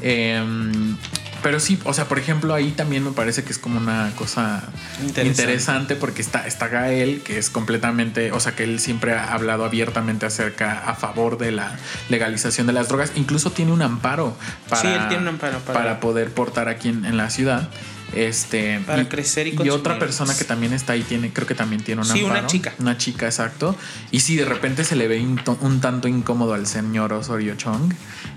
[0.03, 0.97] Em,
[1.43, 4.63] pero sí, o sea, por ejemplo, ahí también me parece que es como una cosa
[5.03, 5.43] Interesante.
[5.43, 9.65] interesante, porque está, está Gael, que es completamente, o sea, que él siempre ha hablado
[9.67, 11.77] abiertamente acerca, a favor de la
[12.09, 13.13] legalización de las drogas.
[13.15, 14.35] Incluso tiene un amparo
[14.71, 17.69] para, Sí, él tiene un amparo para- para poder portar aquí en, en la ciudad.
[18.15, 21.83] Este, Para crecer y y otra persona que también está ahí tiene, creo que también
[21.83, 22.75] tiene un Sí, una chica.
[22.79, 23.77] Una chica, exacto.
[24.11, 27.55] Y sí, de repente se le ve un, to- un tanto incómodo al señor Osorio
[27.57, 27.93] Chong.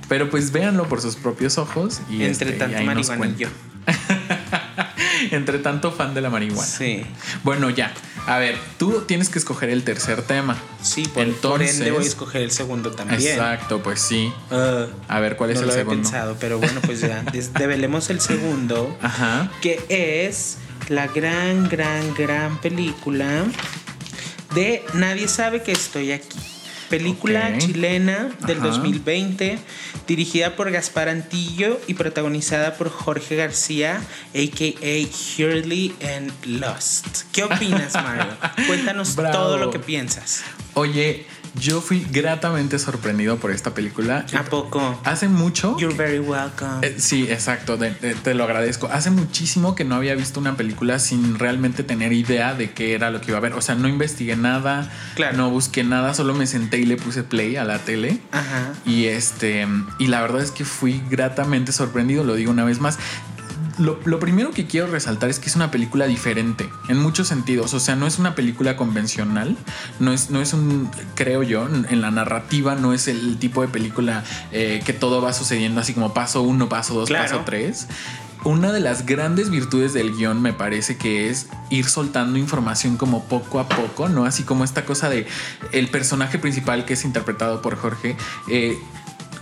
[0.10, 2.00] Pero pues véanlo por sus propios ojos.
[2.10, 3.50] Y Entre este, y tanto ahí nos marihuanillo.
[3.86, 4.17] cuenta.
[5.32, 6.64] Entre tanto fan de la marihuana.
[6.66, 7.04] Sí.
[7.44, 7.94] Bueno, ya.
[8.26, 10.58] A ver, tú tienes que escoger el tercer tema.
[10.82, 13.22] Sí, por, por ende voy a escoger el segundo también.
[13.22, 14.32] Exacto, pues sí.
[14.52, 15.92] Ah, A ver, ¿cuál es no el lo segundo?
[15.94, 17.24] había pensado, pero bueno, pues ya.
[17.58, 18.98] Develemos el segundo.
[19.02, 19.52] Ajá.
[19.62, 20.58] que es
[20.90, 23.46] la gran, gran, gran película
[24.56, 26.38] de Nadie sabe que estoy aquí.
[26.90, 28.68] Película chilena del Ajá.
[28.68, 29.60] 2020,
[30.08, 34.02] dirigida por Gaspar Antillo y protagonizada por Jorge García,
[34.34, 35.42] a.k.a.
[35.44, 37.24] Hurley and Lost.
[37.34, 38.38] ¿Qué opinas, Mario?
[38.68, 39.34] Cuéntanos Bravo.
[39.38, 40.44] todo lo que piensas.
[40.76, 41.26] Oye,
[41.60, 44.26] yo fui gratamente sorprendido por esta película.
[44.38, 45.00] ¿A poco?
[45.04, 45.76] Hace mucho.
[45.80, 46.80] You're very welcome.
[46.88, 48.88] Eh, sí, exacto, de- de- te lo agradezco.
[48.92, 53.12] Hace muchísimo que no había visto una película sin realmente tener idea de qué era
[53.12, 53.54] lo que iba a ver.
[53.54, 55.38] O sea, no investigué nada, Claro.
[55.38, 58.20] no busqué nada, solo me senté y le puse play a la tele.
[58.32, 58.74] Ajá.
[58.86, 59.68] Y este,
[60.00, 62.98] y la verdad es que fui gratamente sorprendido, lo digo una vez más.
[63.78, 67.74] Lo, lo primero que quiero resaltar es que es una película diferente en muchos sentidos.
[67.74, 69.56] O sea, no es una película convencional.
[70.00, 73.68] No es, no es un, creo yo, en la narrativa no es el tipo de
[73.68, 77.30] película eh, que todo va sucediendo así como paso uno, paso dos, Claro.
[77.30, 77.88] paso tres.
[78.44, 83.26] Una de las grandes virtudes del guion me parece que es ir soltando información como
[83.26, 84.26] poco a poco, ¿no?
[84.26, 85.28] Así como esta cosa de
[85.72, 88.16] el personaje principal que es interpretado por Jorge.
[88.48, 88.78] eh,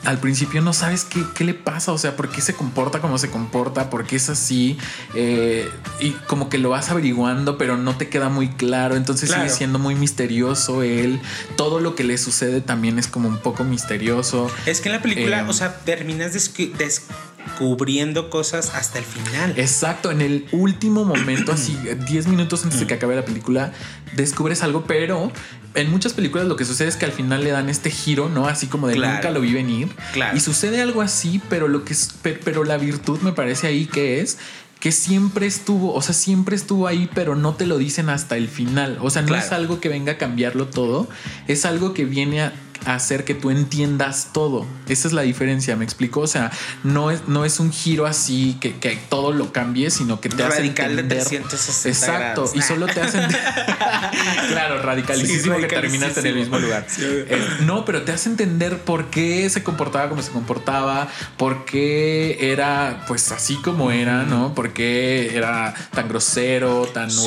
[0.05, 3.17] al principio no sabes qué, qué le pasa, o sea, por qué se comporta como
[3.17, 4.77] se comporta, por qué es así,
[5.15, 9.43] eh, y como que lo vas averiguando, pero no te queda muy claro, entonces Claro.
[9.43, 11.19] sigue siendo muy misterioso él,
[11.57, 14.49] todo lo que le sucede también es como un poco misterioso.
[14.65, 19.53] Es que en la película, Eh, o sea, terminas descu- descubriendo cosas hasta el final.
[19.57, 23.71] Exacto, en el último momento, así 10 minutos antes de que acabe la película,
[24.15, 25.31] descubres algo, pero
[25.75, 28.47] en muchas películas lo que sucede es que al final le dan este giro, ¿no?
[28.47, 29.15] Así como de Claro.
[29.15, 29.89] nunca lo vi venir.
[30.13, 30.35] Claro.
[30.35, 33.85] Y sucede algo así, pero lo que es, pe- pero la virtud me parece ahí
[33.85, 34.37] que es
[34.79, 38.47] que siempre estuvo, o sea, siempre estuvo ahí, pero no te lo dicen hasta el
[38.47, 38.97] final.
[39.01, 39.43] O sea, no Claro.
[39.45, 41.07] es algo que venga a cambiarlo todo,
[41.47, 42.53] es algo que viene a
[42.85, 44.65] hacer que tú entiendas todo.
[44.87, 46.21] Esa es la diferencia, ¿me explico?
[46.21, 46.51] O sea,
[46.83, 50.43] no es, no es un giro así que, que todo lo cambie, sino que te
[50.43, 51.23] hace Radical de entender.
[51.25, 52.55] 360 Exacto, grados.
[52.55, 53.21] y solo te hacen
[54.49, 56.85] claro, radicalísimo Sí, que terminas en el mismo lugar.
[56.87, 57.01] Sí.
[57.03, 62.51] Eh, no, pero te hace entender por qué se comportaba como se comportaba, por qué
[62.51, 64.53] era pues así como era, ¿no?
[64.53, 67.25] Por qué era tan grosero, tan Sí.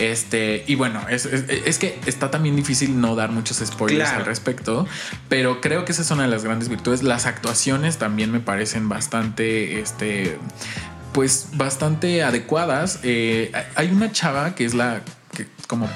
[0.00, 4.20] Este, y bueno, es, es- es que está también difícil no dar muchos spoilers Claro.
[4.20, 4.86] al respecto,
[5.28, 7.02] pero creo que esa es una de las grandes virtudes.
[7.02, 10.38] Las actuaciones también me parecen bastante, este,
[11.12, 13.00] pues bastante adecuadas.
[13.02, 15.02] Eh, hay una chava que es la
[15.36, 15.88] que como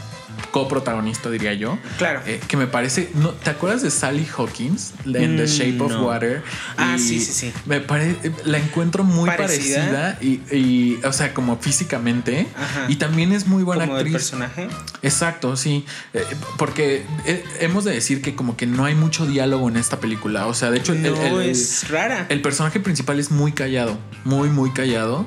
[0.54, 2.20] coprotagonista diría yo Claro.
[2.26, 5.90] eh, que me parece no te acuerdas de Sally Hawkins en The Mm, Shape of
[5.90, 6.06] no.
[6.06, 6.44] Water
[6.76, 7.52] Ah, Y sí, sí, sí.
[7.66, 9.84] me parece la encuentro muy ¿Parecida?
[9.84, 12.86] parecida, y, y, o sea como físicamente Ajá.
[12.88, 14.68] y también es muy buena como actriz personaje.
[15.02, 15.84] Exacto, sí.
[16.12, 16.22] Eh,
[16.56, 20.46] porque eh, hemos de decir que como que no hay mucho diálogo en esta película.
[20.46, 22.26] O sea, de hecho, el, No, el- es rara.
[22.28, 25.26] el personaje principal es muy callado, muy, muy callado.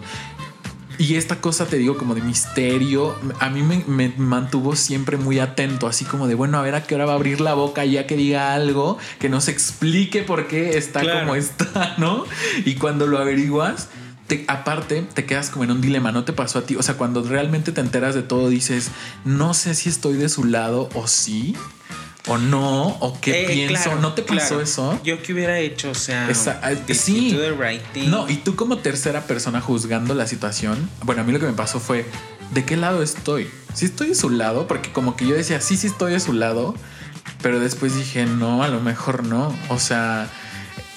[0.99, 5.38] Y esta cosa, te digo, como de misterio, a mí me, me mantuvo siempre muy
[5.39, 7.86] atento, así como de, bueno, a ver a qué hora va a abrir la boca
[7.86, 11.19] ya que diga algo, que nos explique por qué está Claro.
[11.19, 12.25] como está, ¿no?
[12.65, 13.89] Y cuando lo averiguas,
[14.25, 16.75] te- aparte te quedas como en un dilema, ¿no te pasó a ti?
[16.75, 18.89] O sea, cuando realmente te enteras de todo, dices,
[19.23, 21.55] no sé si estoy de su lado o sí,
[22.27, 24.61] o no, o qué Eh, pienso, claro, ¿no te pasó claro.
[24.61, 24.99] eso?
[25.03, 27.31] Yo que hubiera hecho, o sea, Esa- ah, did sí.
[27.31, 28.09] you do the right thing?
[28.09, 31.53] No, y tú como tercera persona juzgando la situación, bueno, a mí lo que me
[31.53, 32.05] pasó fue,
[32.51, 33.49] ¿de qué lado estoy?
[33.73, 36.33] Si estoy de su lado, porque como que yo decía, sí, sí estoy de su
[36.33, 36.75] lado,
[37.41, 39.55] pero después dije, no, a lo mejor no.
[39.69, 40.27] O sea,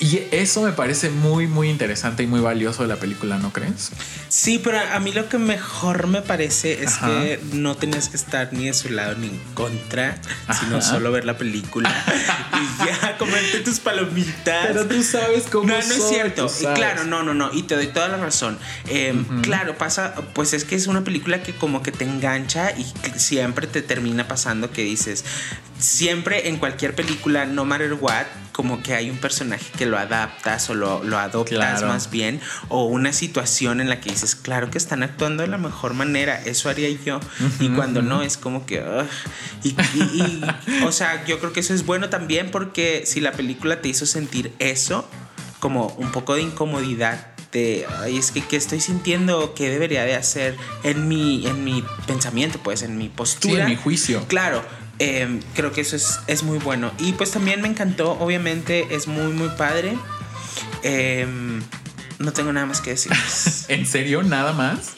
[0.00, 3.90] Y eso me parece muy, muy interesante y muy valioso de la película, ¿no crees?
[4.30, 8.50] Sí, pero a mí lo que mejor me parece es que no tenías que estar
[8.54, 10.18] ni de su lado ni en contra,
[10.58, 11.90] sino solo ver la película
[12.54, 14.68] y ya comerte tus palomitas.
[14.68, 16.50] Pero tú sabes cómo No, no es cierto.
[16.60, 17.52] Y claro, no, no, no.
[17.52, 18.58] Y te doy toda la razón.
[18.88, 22.86] Em, claro, pasa, pues es que es una película que como que te engancha y
[23.18, 25.26] siempre te termina pasando que dices,
[25.80, 30.68] siempre en cualquier película, no matter what, como que hay un personaje que lo adaptas
[30.70, 34.78] o lo, lo adoptas más bien, o una situación en la que dices, claro que
[34.78, 37.20] están actuando de la mejor manera, eso haría yo,
[37.58, 38.84] y cuando no es como que,
[39.64, 39.74] y,
[40.84, 44.06] o sea, yo creo que eso es bueno también porque si la película te hizo
[44.06, 45.08] sentir eso,
[45.58, 50.14] como un poco de incomodidad de, ay, es que ¿qué estoy sintiendo que debería de
[50.14, 53.54] hacer en mi, en mi pensamiento, pues, en mi postura.
[53.54, 54.24] Sí, en mi juicio.
[54.28, 54.62] Claro,
[55.00, 56.92] Em, creo que eso es, muy bueno.
[56.98, 59.96] Y pues también me encantó, obviamente es muy, muy padre.
[60.82, 61.62] Em,
[62.18, 63.10] no tengo nada más que decir.
[63.68, 64.22] ¿En serio?
[64.22, 64.92] ¿Nada más?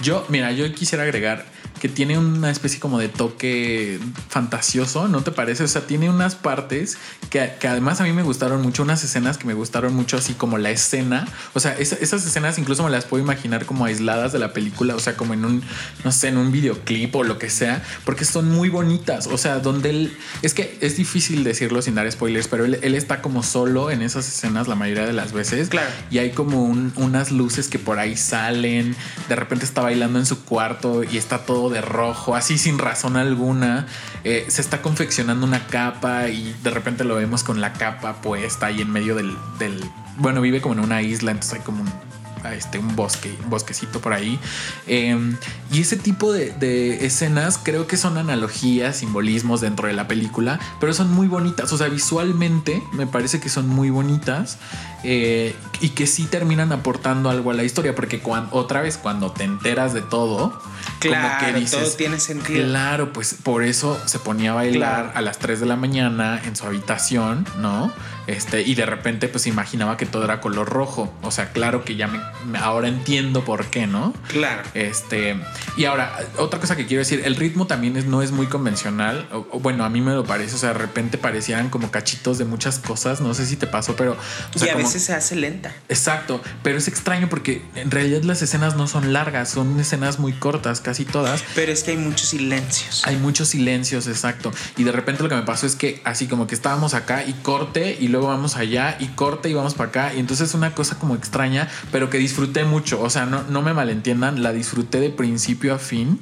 [0.00, 1.44] Yo, mira, yo quisiera agregar
[1.84, 5.64] que tiene una especie como de toque fantasioso, ¿no te parece?
[5.64, 6.96] O sea, tiene unas partes
[7.28, 10.56] que, además a mí me gustaron mucho, unas escenas que me gustaron mucho, así como
[10.56, 11.28] la escena.
[11.52, 14.98] O sea, esas escenas incluso me las puedo imaginar como aisladas de la película, o
[14.98, 15.62] sea, como en un,
[16.04, 19.26] no sé, en un videoclip o lo que sea, porque son muy bonitas.
[19.26, 23.20] O sea, donde él, es que es difícil decirlo sin dar spoilers, pero él, está
[23.20, 25.68] como solo en esas escenas la mayoría de las veces.
[25.68, 25.90] Claro.
[26.10, 28.96] Y hay como unas luces que por ahí salen,
[29.28, 33.18] de repente está bailando en su cuarto y está todo de rojo, así sin razón
[33.18, 33.86] alguna.
[34.24, 38.66] Eh, se está confeccionando una capa y de repente lo vemos con la capa puesta
[38.66, 39.84] ahí en medio del, del
[40.16, 42.13] bueno, vive como en una isla, entonces hay como un
[42.52, 44.38] este, un bosque, un bosquecito por ahí.
[44.86, 45.36] Em,
[45.72, 50.92] y ese tipo de, escenas creo que son analogías, simbolismos dentro de la película, pero
[50.92, 51.72] son muy bonitas.
[51.72, 54.58] O sea, visualmente me parece que son muy bonitas
[55.02, 59.44] eh, y que sí terminan aportando algo a la historia, porque otra vez cuando te
[59.44, 60.58] enteras de todo,
[60.98, 62.66] claro, como que todo tiene sentido.
[62.66, 66.56] Claro, pues por eso se ponía a bailar a las 3 de la mañana en
[66.56, 67.92] su habitación, ¿no?
[68.26, 71.12] Este, y de repente pues imaginaba que todo era color rojo.
[71.22, 74.14] O sea, claro que ya me, ahora entiendo por qué, ¿no?
[74.28, 74.62] Claro.
[74.74, 75.36] Este,
[75.76, 79.28] y ahora, otra cosa que quiero decir, el ritmo también es, no es muy convencional.
[79.32, 80.54] O, bueno, a mí me lo parece.
[80.54, 83.20] O sea, de repente parecían como cachitos de muchas cosas.
[83.20, 84.16] No sé si te pasó, pero.
[84.54, 85.72] y a veces se hace lenta.
[85.88, 86.40] Exacto.
[86.62, 90.80] Pero es extraño porque en realidad las escenas no son largas, son escenas muy cortas,
[90.80, 91.44] casi todas.
[91.54, 93.02] Pero es que hay muchos silencios.
[93.06, 94.52] Hay muchos silencios, exacto.
[94.76, 97.32] Y de repente lo que me pasó es que así como que estábamos acá y
[97.34, 100.14] corte y luego vamos allá y corte y vamos para acá.
[100.14, 103.02] Y entonces es una cosa como extraña, pero que disfruté mucho.
[103.02, 106.20] O sea, no, no me malentiendan, la disfruté de principio a fin.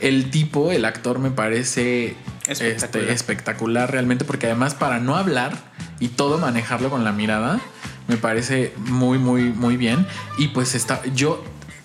[0.00, 2.14] El tipo, el actor me parece
[2.46, 5.56] espectacular, este, espectacular realmente, porque además para no hablar
[5.98, 7.58] y todo manejarlo con la mirada,
[8.06, 10.06] me parece muy, muy, muy bien.
[10.36, 11.42] Y pues está, yo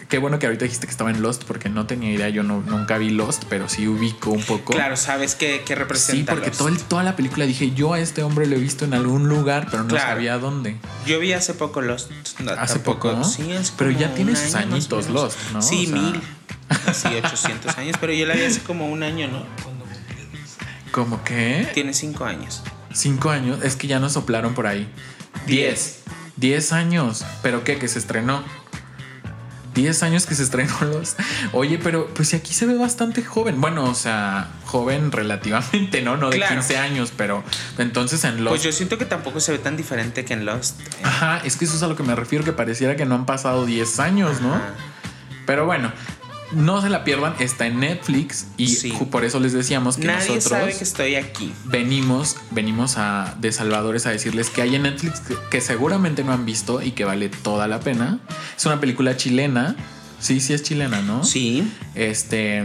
[0.09, 2.61] Qué bueno que ahorita dijiste que estaba en Lost porque no tenía idea, yo no,
[2.61, 4.73] nunca vi Lost, pero sí ubico un poco.
[4.73, 6.33] Claro, sabes qué, representa.
[6.33, 9.27] Sí, porque toda la película dije, yo a este hombre lo he visto en algún
[9.27, 10.77] lugar, pero no sabía dónde.
[11.07, 12.11] Yo vi hace poco Lost.
[12.57, 15.61] hace poco, Sí, pero ya tiene sus añitos Lost, ¿no?
[15.61, 16.21] Sí, mil.
[16.87, 19.45] Así 800 años, pero yo la vi hace como un año, ¿no?
[20.91, 21.69] ¿Cómo qué?
[21.73, 22.63] Tiene cinco años.
[22.93, 24.87] Cinco años, es que ya nos soplaron por ahí.
[25.45, 25.99] Diez.
[26.37, 27.25] Diez años.
[27.41, 27.77] ¿Pero qué?
[27.77, 28.43] Que se estrenó.
[29.75, 31.15] 10 años que se estrenó los.
[31.51, 33.61] Oye, pero pues aquí se ve bastante joven.
[33.61, 36.17] Bueno, o sea, joven relativamente, ¿no?
[36.17, 37.43] No de 15 años, pero
[37.77, 38.53] entonces en Lost.
[38.53, 40.79] Pues yo siento que tampoco se ve tan diferente que en Lost.
[41.03, 43.25] Ajá, es que eso es a lo que me refiero, que pareciera que no han
[43.25, 44.59] pasado 10 años, ¿no?
[45.45, 45.91] Pero bueno,
[46.51, 50.43] no se la pierdan, está en Netflix y por eso les decíamos que Nadie nosotros
[50.43, 51.51] sabe que estoy aquí.
[51.65, 56.45] Venimos, venimos a de Salvadores a decirles que hay en Netflix que, seguramente no han
[56.45, 58.19] visto y que vale toda la pena.
[58.55, 59.75] Es una película chilena.
[60.19, 61.23] Sí, sí es chilena, ¿no?
[61.23, 61.69] Sí.
[61.95, 62.63] Este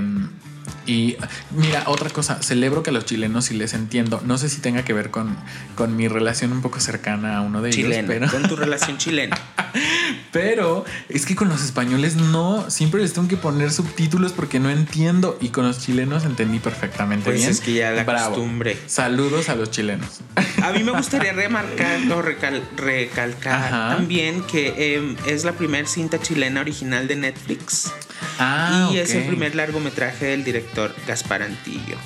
[0.87, 1.17] y
[1.51, 4.21] mira, otra cosa, celebro que a los chilenos sí les entiendo.
[4.25, 5.37] No sé si tenga que ver con,
[5.75, 8.05] con mi relación un poco cercana a uno de ellos.
[8.07, 8.31] Pero...
[8.31, 9.39] Con tu relación chilena.
[10.33, 14.71] pero es que con los españoles no, siempre les tengo que poner subtítulos porque no
[14.71, 15.39] entiendo.
[15.41, 17.51] Y con los chilenos entendí perfectamente pues bien.
[17.51, 18.77] Es que ya la costumbre.
[18.87, 20.21] Saludos a los chilenos.
[20.63, 26.61] A mí me gustaría remarcar o recalcar también que em, es la primera cinta chilena
[26.61, 27.93] original de Netflix.
[28.39, 30.70] Ah, y es el primer largometraje del director
[31.07, 31.97] Gaspar Antillo.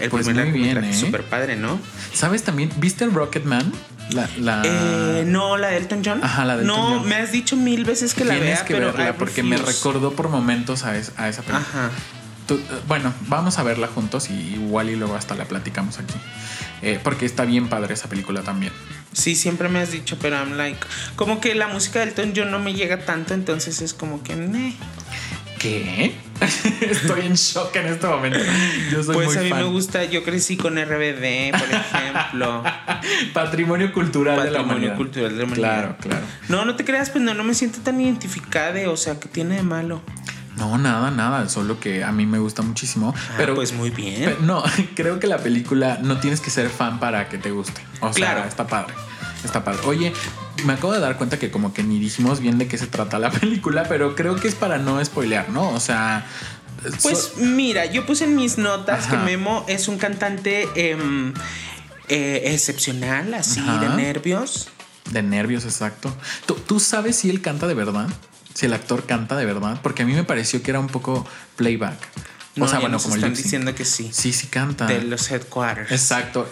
[0.00, 0.94] El pues primer largometraje ¿eh?
[0.94, 1.78] súper padre, ¿no?
[2.12, 2.70] ¿Sabes también?
[2.76, 3.72] ¿Viste el Rocketman?
[4.10, 4.62] La, la...
[4.64, 6.20] Eh, no, la de Elton John.
[6.22, 8.92] Ajá, la de Elton No, me has dicho mil veces que la vea, que pero
[8.92, 11.58] verla porque me recordó por momentos a, esa película.
[11.58, 11.90] Ajá.
[12.46, 16.14] Tú- eh, bueno, vamos a verla juntos y igual y luego hasta la platicamos aquí.
[16.82, 18.72] Eh, porque está bien padre esa película también.
[19.12, 20.78] Sí, siempre me has dicho, pero I'm like.
[21.16, 24.36] Como que la música del Elton John no me llega tanto, entonces es como que.
[24.36, 24.74] meh.
[25.58, 26.14] ¿Qué?
[26.80, 28.38] Estoy en shock en este momento.
[28.90, 29.58] Yo soy Pues muy a mí fan.
[29.60, 32.62] me gusta, yo crecí con RBD, por ejemplo.
[33.32, 34.96] Patrimonio cultural de la Patrimonio humanidad.
[34.96, 35.68] cultural de la humanidad.
[35.78, 36.26] Claro, claro.
[36.48, 39.56] No, no te creas, pues no, no me siento tan identificada, o sea, ¿qué tiene
[39.56, 40.02] de malo?
[40.56, 41.48] No, nada, nada.
[41.48, 43.12] Solo que a mí me gusta muchísimo.
[43.16, 44.24] Ah, pero pues muy bien.
[44.24, 44.62] Pe- No,
[44.94, 47.80] creo que la película no tienes que ser fan para que te guste.
[48.00, 48.48] O sea, Claro.
[48.48, 48.94] está padre.
[49.44, 49.80] Está padre.
[49.86, 50.12] Oye,
[50.64, 53.18] me acabo de dar cuenta que como que ni dijimos bien de qué se trata
[53.18, 55.70] la película, pero creo que es para no spoilear, ¿no?
[55.70, 56.26] O sea...
[57.02, 59.16] Pues so- mira, yo puse en mis notas que.
[59.16, 61.32] Memo es un cantante em,
[62.08, 63.78] eh, excepcional, así Ajá.
[63.78, 64.68] de nervios.
[65.10, 66.14] de nervios, exacto.
[66.44, 68.08] ¿Tú, tú sabes si él canta de verdad?
[68.52, 69.80] Si el actor canta de verdad?
[69.82, 71.26] Porque a mí me pareció que era un poco
[71.56, 71.96] playback.
[72.56, 74.10] No, o sea, ya bueno, nos como están diciendo que sí.
[74.12, 74.86] Sí, sí canta.
[74.86, 75.90] De los headquarters.
[75.90, 76.48] Exacto.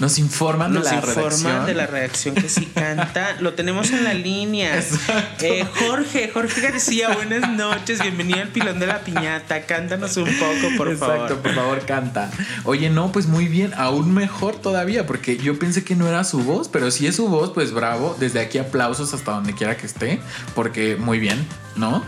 [0.00, 1.66] Nos informan Nos de la informan redacción.
[1.66, 3.36] de la redacción que sí canta.
[3.40, 4.76] Lo tenemos en la línea.
[4.76, 5.44] Exacto.
[5.44, 8.02] Eh, Jorge, Jorge García, buenas noches.
[8.02, 9.66] Bienvenido al pilón de la piñata.
[9.66, 11.42] Cántanos un poco, por Exacto, favor.
[11.42, 12.30] por favor, canta.
[12.64, 16.40] Oye, no, pues muy bien, aún mejor todavía, porque yo pensé que no era su
[16.40, 18.16] voz, pero si es su voz, pues bravo.
[18.18, 20.18] Desde aquí aplausos hasta donde quiera que esté,
[20.56, 22.02] porque muy bien, ¿no?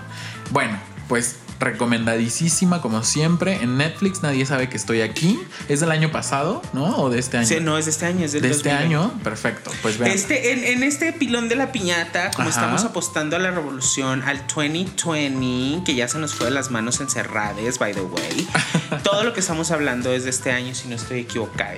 [0.51, 0.76] Bueno,
[1.09, 5.39] pues recomendadísima como siempre en Netflix, nadie sabe que estoy aquí.
[5.69, 6.97] Es del año pasado, ¿no?
[6.99, 7.47] O de este año.
[7.47, 8.95] Sí, no, es de este año, es del de este 2020.
[8.97, 9.71] año, perfecto.
[9.83, 10.13] Pues vean.
[10.13, 12.61] Este, en, en este pilón de la piñata, como Ajá.
[12.61, 17.01] estamos apostando a la revolución, al 2020, que ya se nos fue de las manos
[17.01, 18.49] encerradas, by the way,
[19.03, 21.75] todo lo que estamos hablando es de este año, si no estoy equivocada.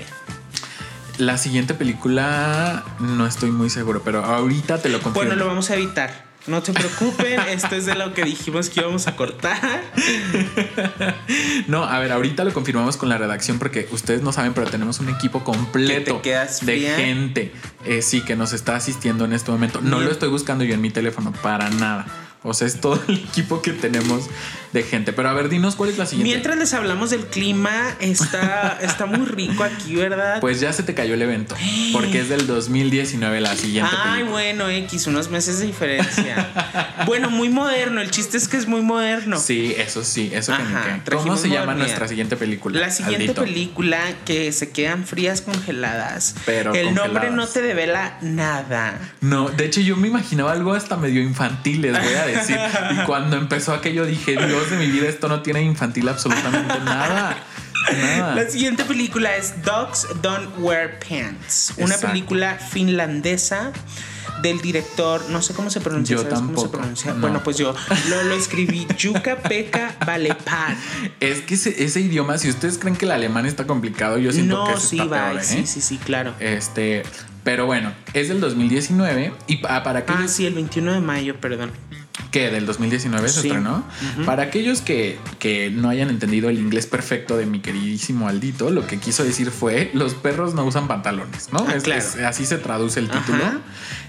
[1.19, 5.29] La siguiente película no estoy muy seguro, pero ahorita te lo confirmo.
[5.29, 6.30] Bueno, lo vamos a evitar.
[6.47, 9.59] No se preocupen, esto es de lo que dijimos que íbamos a cortar.
[11.67, 14.99] No, a ver, ahorita lo confirmamos con la redacción porque ustedes no saben, pero tenemos
[14.99, 16.97] un equipo completo ¿Que te de fría?
[16.97, 17.53] gente,
[17.85, 19.81] eh, sí, que nos está asistiendo en este momento.
[19.81, 20.07] No Bien.
[20.07, 22.07] lo estoy buscando yo en mi teléfono para nada.
[22.43, 24.25] O sea, es todo el equipo que tenemos
[24.73, 25.13] de gente.
[25.13, 26.31] Pero a ver, dinos cuál es la siguiente.
[26.31, 30.41] Mientras les hablamos del clima, está, está muy rico aquí, ¿verdad?
[30.41, 31.55] Pues ya se te cayó el evento,
[31.93, 34.31] porque es del 2019 la siguiente Ay, película.
[34.31, 36.49] bueno, X, unos meses de diferencia.
[37.07, 38.01] bueno, muy moderno.
[38.01, 39.39] El chiste es que es muy moderno.
[39.39, 40.91] Sí, eso sí, eso que Ajá, qué.
[40.91, 42.81] ¿Cómo trajimos se llama nuestra siguiente película?
[42.81, 43.43] La siguiente Aldito?
[43.43, 46.37] película que se quedan frías congeladas.
[46.47, 48.99] Pero El nombre no te devela nada.
[49.21, 52.59] No, de hecho yo me imaginaba algo hasta medio infantil, les voy a decir.
[52.93, 57.37] Y cuando empezó aquello dije, Dios de mi vida, esto no tiene infantil absolutamente nada.
[57.93, 58.35] Nada.
[58.35, 61.73] La siguiente película es Dogs Don't Wear Pants.
[61.79, 62.09] Una Exacto.
[62.09, 63.73] película finlandesa
[64.43, 67.13] del director, no sé cómo se pronuncia, Yo ¿sabes cómo se tampoco, pronuncia?
[67.15, 67.21] no.
[67.21, 67.75] Bueno, pues yo
[68.09, 70.77] lo, lo escribí Yuka Pekka Valepan.
[71.21, 74.57] Es que ese, ese idioma, si ustedes creen que el alemán está complicado, yo siento
[74.57, 75.45] No, que ese sí, está va, peor, ¿eh?
[75.45, 76.35] sí, sí, sí, claro.
[76.41, 77.03] Este,
[77.45, 81.37] pero bueno, es del 2019 y pa- para Ah, aquellos sí, el 21 de mayo,
[81.41, 81.73] perdón.
[82.31, 83.49] Que del 2019 se Sí.
[83.49, 83.85] estrenó.
[84.25, 88.87] Para aquellos que, que no hayan entendido el inglés perfecto de mi queridísimo Aldito, lo
[88.87, 91.65] que quiso decir fue los perros no usan pantalones, ¿no?
[91.69, 92.01] Ah, Es- claro.
[92.01, 93.43] es- así se traduce el título.
[93.45, 93.59] Ajá.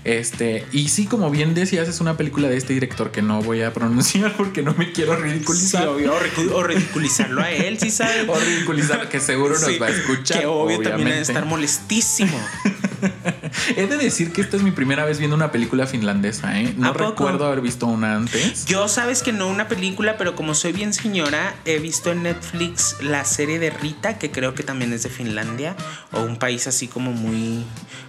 [0.04, 3.62] Este, y sí, como bien decías, es una película de este director que no voy
[3.62, 5.88] a pronunciar porque no me quiero Sí, ridiculizar.
[5.88, 6.14] obvio,
[6.54, 8.26] o, ridiculizarlo a él, sí sabe.
[8.28, 10.40] O ridiculizar, que seguro nos Sí, va a escuchar.
[10.40, 11.22] Que obvio también debe obviamente.
[11.32, 12.40] estar molestísimo.
[13.76, 16.74] He de decir que esta es mi primera vez viendo una película finlandesa, ¿eh?
[16.78, 18.66] No recuerdo haber visto una antes.
[18.66, 22.98] Yo sabes que no una película, pero como soy bien señora, he visto en Netflix
[23.02, 25.76] la serie de Rita, que creo que también es de Finlandia,
[26.12, 27.66] o un país así como muy,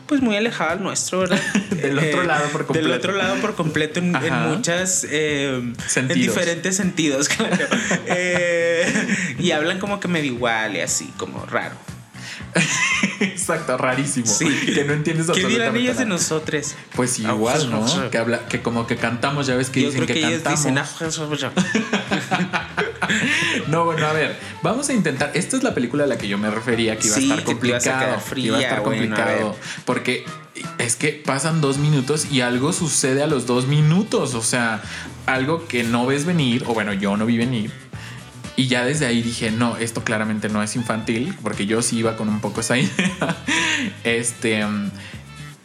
[0.07, 1.41] pues muy alejado al nuestro, ¿verdad?
[1.71, 2.89] Del otro lado por completo.
[2.89, 6.35] Del otro lado por completo en, en muchas, eh, en Sentidos.
[6.35, 7.67] diferentes sentidos, claro.
[8.07, 11.77] Eh, y hablan como que medio igual y así, como raro.
[13.23, 14.27] Exacto, rarísimo.
[14.27, 14.47] Sí.
[14.75, 16.75] Que no entiendes ¿Qué dirán ellos de nosotros?
[16.95, 18.11] Pues igual, ¿no?
[18.11, 20.59] Que habla, que como que cantamos, ya ves que Yo dicen creo que, que, cantamos.
[20.61, 20.87] dicen, "Ah,
[23.69, 25.31] No, bueno, a ver, vamos a intentar.
[25.35, 27.45] Esta es la película a la que yo me refería que iba Sí, a estar
[27.45, 27.83] complicado.
[27.83, 29.57] que iba a fría, estar bueno, a complicado.
[29.85, 30.25] porque
[30.79, 34.35] es que pasan dos minutos y algo sucede a los dos minutos.
[34.35, 34.83] O sea,
[35.27, 37.71] algo que no ves venir, o bueno, yo no vi venir.
[38.57, 42.17] Y ya desde ahí dije, no, esto claramente no es infantil, porque yo sí iba
[42.17, 43.37] con un poco esa idea.
[44.05, 44.65] Este.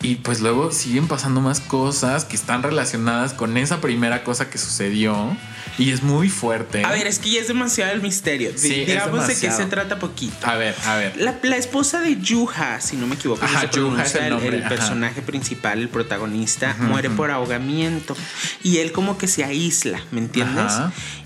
[0.01, 4.57] Y pues luego siguen pasando más cosas que están relacionadas con esa primera cosa que
[4.59, 5.35] sucedió.
[5.79, 6.83] Y es muy fuerte.
[6.85, 8.51] A ver, es que ya es demasiado el misterio.
[8.55, 10.45] Sí, es Digamos de qué se trata poquito.
[10.45, 11.17] A ver, a ver.
[11.17, 14.29] La, la esposa de Yuha, si no me equivoco, Ajá, se Yuha pronuncia es el
[14.29, 18.15] nombre, el personaje principal, el protagonista, muere por ahogamiento.
[18.63, 20.73] Y él como que se aísla, ¿me entiendes?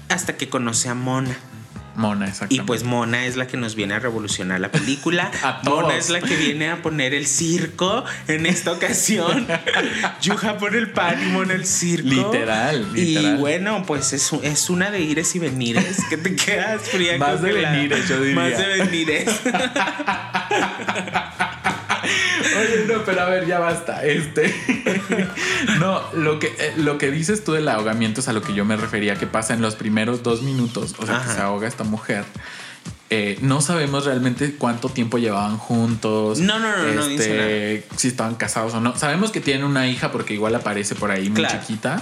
[0.09, 1.37] Hasta que conoce a Mona.
[2.01, 2.53] Mona, exacto.
[2.53, 5.31] Y pues Mona es la que nos viene a revolucionar la película.
[5.43, 5.83] A todos.
[5.83, 9.47] Mona es la que viene a poner el circo en esta ocasión.
[10.21, 12.09] Yuja pone el pan y Mona el circo.
[12.09, 13.35] Literal, literal.
[13.35, 17.17] Y bueno, pues es, es una de ires y venires que te quedas fría.
[17.17, 18.35] Más de venires, yo diría.
[18.35, 19.29] Más de venires.
[22.61, 24.05] Oye, no, pero a ver, ya basta.
[24.05, 24.53] Este.
[25.79, 28.65] no, lo que, eh, lo que dices tú del ahogamiento es a lo que yo
[28.65, 30.95] me refería, que pasa en los primeros dos minutos.
[30.99, 32.25] O sea, que se ahoga esta mujer.
[33.13, 36.39] Eh, no sabemos realmente cuánto tiempo llevaban juntos.
[36.39, 38.95] No, no, no, no dice Si estaban casados o no.
[38.95, 42.01] Sabemos que tienen una hija porque igual aparece por ahí muy chiquita.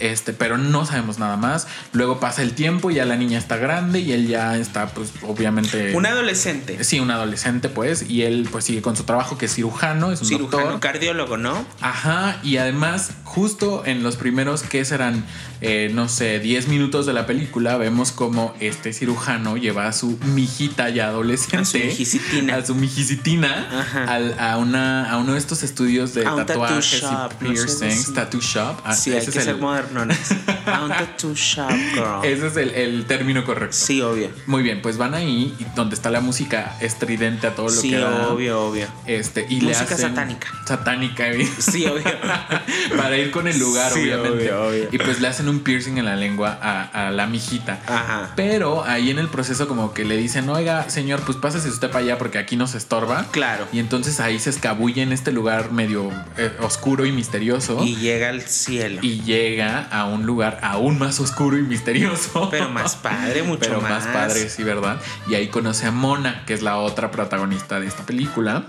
[0.00, 1.66] Este, pero no sabemos nada más.
[1.92, 5.12] Luego pasa el tiempo y ya la niña está grande y él ya está, pues,
[5.22, 5.94] obviamente.
[5.94, 6.82] Un adolescente.
[6.84, 10.20] Sí, un adolescente, pues, y él pues sigue con su trabajo que es cirujano, es
[10.22, 10.80] un Cirujano, doctor.
[10.80, 11.64] cardiólogo, ¿no?
[11.80, 15.24] Ajá, y además, justo en los primeros, que serán,
[15.66, 20.18] Eh, no sé, 10 minutos de la película, vemos como este cirujano lleva a su
[20.34, 21.56] mijita ya adolescente.
[21.62, 22.56] A su mijicitina.
[22.56, 24.04] A su mijicitina Ajá.
[24.04, 27.44] al- a, una, a uno de estos estudios de A un tattoo tatuajes shop, y
[27.46, 28.76] piercings, tattoo shop.
[28.84, 29.60] Ah, Sí, hay ese que es ser el-
[29.92, 30.18] modernones.
[30.66, 32.24] A un tattoo shop, girl.
[32.24, 33.76] Ese es el, el término correcto.
[33.76, 34.30] Sí, obvio.
[34.46, 37.98] Muy bien, pues van ahí donde está la música estridente a todo lo Sí, que
[37.98, 38.28] da.
[38.28, 38.86] obvio, obvio.
[39.06, 40.48] Este, y le Música hacen- satánica.
[40.66, 41.46] Satánica, eh.
[41.58, 42.04] Sí, obvio.
[42.96, 44.52] para ir con el lugar, Sí, obviamente.
[44.52, 44.88] obvio, obvio.
[44.92, 47.80] Y pues le hacen un piercing en la lengua a, a la mijita.
[47.86, 48.32] Ajá.
[48.36, 52.04] Pero ahí en el proceso como que le dicen, oiga, señor, pues pásese usted para
[52.04, 53.26] allá porque aquí nos estorba.
[53.30, 53.66] Claro.
[53.72, 57.82] Y entonces ahí se escabulle en este lugar medio eh, oscuro y misterioso.
[57.84, 59.00] Y llega al cielo.
[59.02, 62.48] y llega a un lugar aún más oscuro y misterioso.
[62.50, 64.06] Pero más padre, mucho Pero más más.
[64.08, 65.00] padre, sí, ¿verdad?
[65.28, 68.66] Y ahí conoce a Mona, que es la otra protagonista de esta película.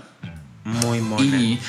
[0.66, 1.24] Muy mona.
[1.24, 1.60] Y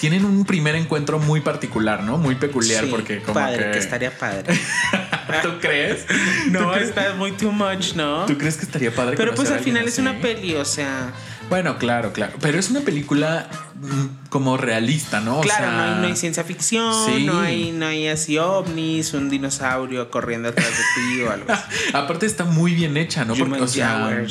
[0.00, 2.16] tienen un primer encuentro muy particular, ¿no?
[2.16, 3.70] Muy peculiar Sí, porque como padre, que...
[3.72, 3.78] que...
[3.78, 4.58] estaría padre.
[5.42, 6.06] ¿Tú crees?
[6.50, 8.24] No, ¿Tú crees, está muy too much, ¿no?
[8.24, 11.12] ¿Tú crees que estaría padre Pero pues al final es una peli, o sea.
[11.48, 12.34] Bueno, claro, claro.
[12.40, 13.48] Pero es una película
[13.80, 15.38] mm, como realista, ¿no?
[15.38, 17.24] O claro, sea, no, hay, no hay ciencia ficción, sí.
[17.24, 21.64] no hay, no hay así ovnis, un dinosaurio corriendo atrás de ti o algo así.
[21.92, 23.34] Aparte está muy bien hecha, ¿no?
[23.34, 24.26] Human o sea,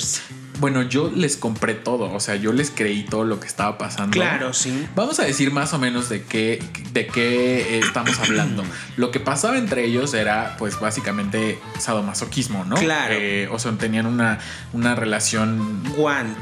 [0.60, 4.12] bueno, yo les compré todo, o sea, yo les creí todo lo que estaba pasando.
[4.12, 4.88] Claro, sí.
[4.96, 6.64] Vamos a decir más o menos de qué,
[6.94, 8.64] de qué eh, estamos hablando.
[8.98, 12.76] Lo que pasaba entre ellos era, pues, básicamente sadomasoquismo, ¿no?
[12.78, 13.16] Claro.
[13.18, 14.40] Eh, o sea, tenían una,
[14.74, 15.84] una relación.
[15.98, 16.38] Want.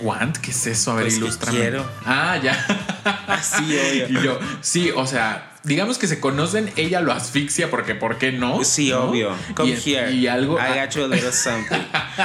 [0.00, 0.36] ¿Guant?
[0.38, 0.92] ¿Qué es eso?
[0.92, 1.58] A ver, Pues ilústrame.
[1.58, 1.90] quiero.
[2.04, 2.54] Ah, ya.
[3.26, 4.08] Así, obvio.
[4.08, 8.32] Y yo, sí, o sea, digamos que se conocen, ella lo asfixia porque, ¿por qué
[8.32, 8.62] no?
[8.64, 9.04] Sí, ¿No?
[9.04, 9.34] obvio.
[9.54, 10.12] Come y, here.
[10.12, 11.78] Y algo, I got you a little something.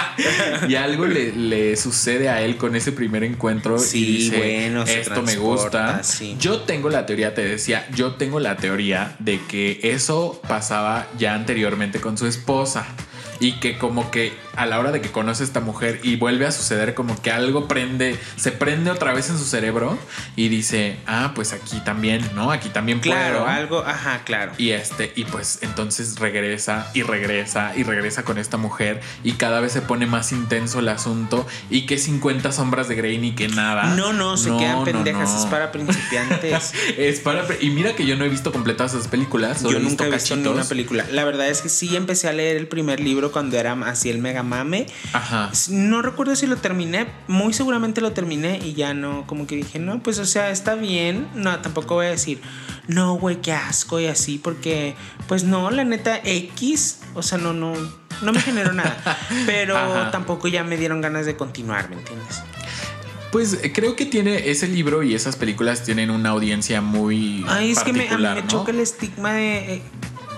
[0.68, 4.84] y algo le, le sucede a él con ese primer encuentro Sí, y dice, bueno,
[4.84, 6.04] esto me gusta.
[6.04, 6.36] sí.
[6.40, 11.34] Yo tengo la teoría, te decía, yo tengo la teoría de que eso pasaba ya
[11.34, 12.86] anteriormente con su esposa.
[13.40, 16.46] Y que como que a la hora de que conoce a esta mujer y vuelve
[16.46, 19.98] a suceder como que algo prende, se prende otra vez en su cerebro
[20.36, 22.52] y dice, ah, pues aquí también, ¿no?
[22.52, 23.48] Aquí también Claro, puedo.
[23.48, 24.52] algo, ajá, claro.
[24.58, 29.60] Y este, y pues entonces regresa y regresa y regresa con esta mujer y cada
[29.60, 33.48] vez se pone más intenso el asunto y que 50 sombras de Grey ni que
[33.48, 33.96] nada.
[33.96, 35.40] No, no, se quedan pendejas, no.
[35.40, 36.74] es para principiantes.
[36.98, 40.10] Es para y mira que yo no he visto completas esas películas, Yo nunca he
[40.12, 40.54] visto cachitos.
[40.54, 41.06] una película.
[41.12, 44.18] La verdad es que sí empecé a leer el primer libro cuando era así el
[44.20, 44.86] mega mame.
[45.14, 45.52] Ajá.
[45.70, 49.80] No recuerdo si lo terminé, muy seguramente lo terminé y ya no, como que dije,
[49.80, 51.28] no, pues o sea, está bien.
[51.36, 52.42] No, tampoco voy a decir,
[52.88, 54.96] no, güey, qué asco y así, porque
[55.28, 57.74] pues no, la neta X, o sea, no, no,
[58.22, 58.98] no me generó nada.
[59.46, 60.12] Pero Ajá.
[60.12, 62.42] tampoco ya me dieron ganas de continuar, ¿me entiendes?
[63.32, 67.72] Pues eh, creo que tiene ese libro y esas películas tienen una audiencia muy Ay,
[67.72, 68.48] es que me, a mí me ¿no?
[68.48, 69.76] choca el estigma de.
[69.76, 69.82] eh,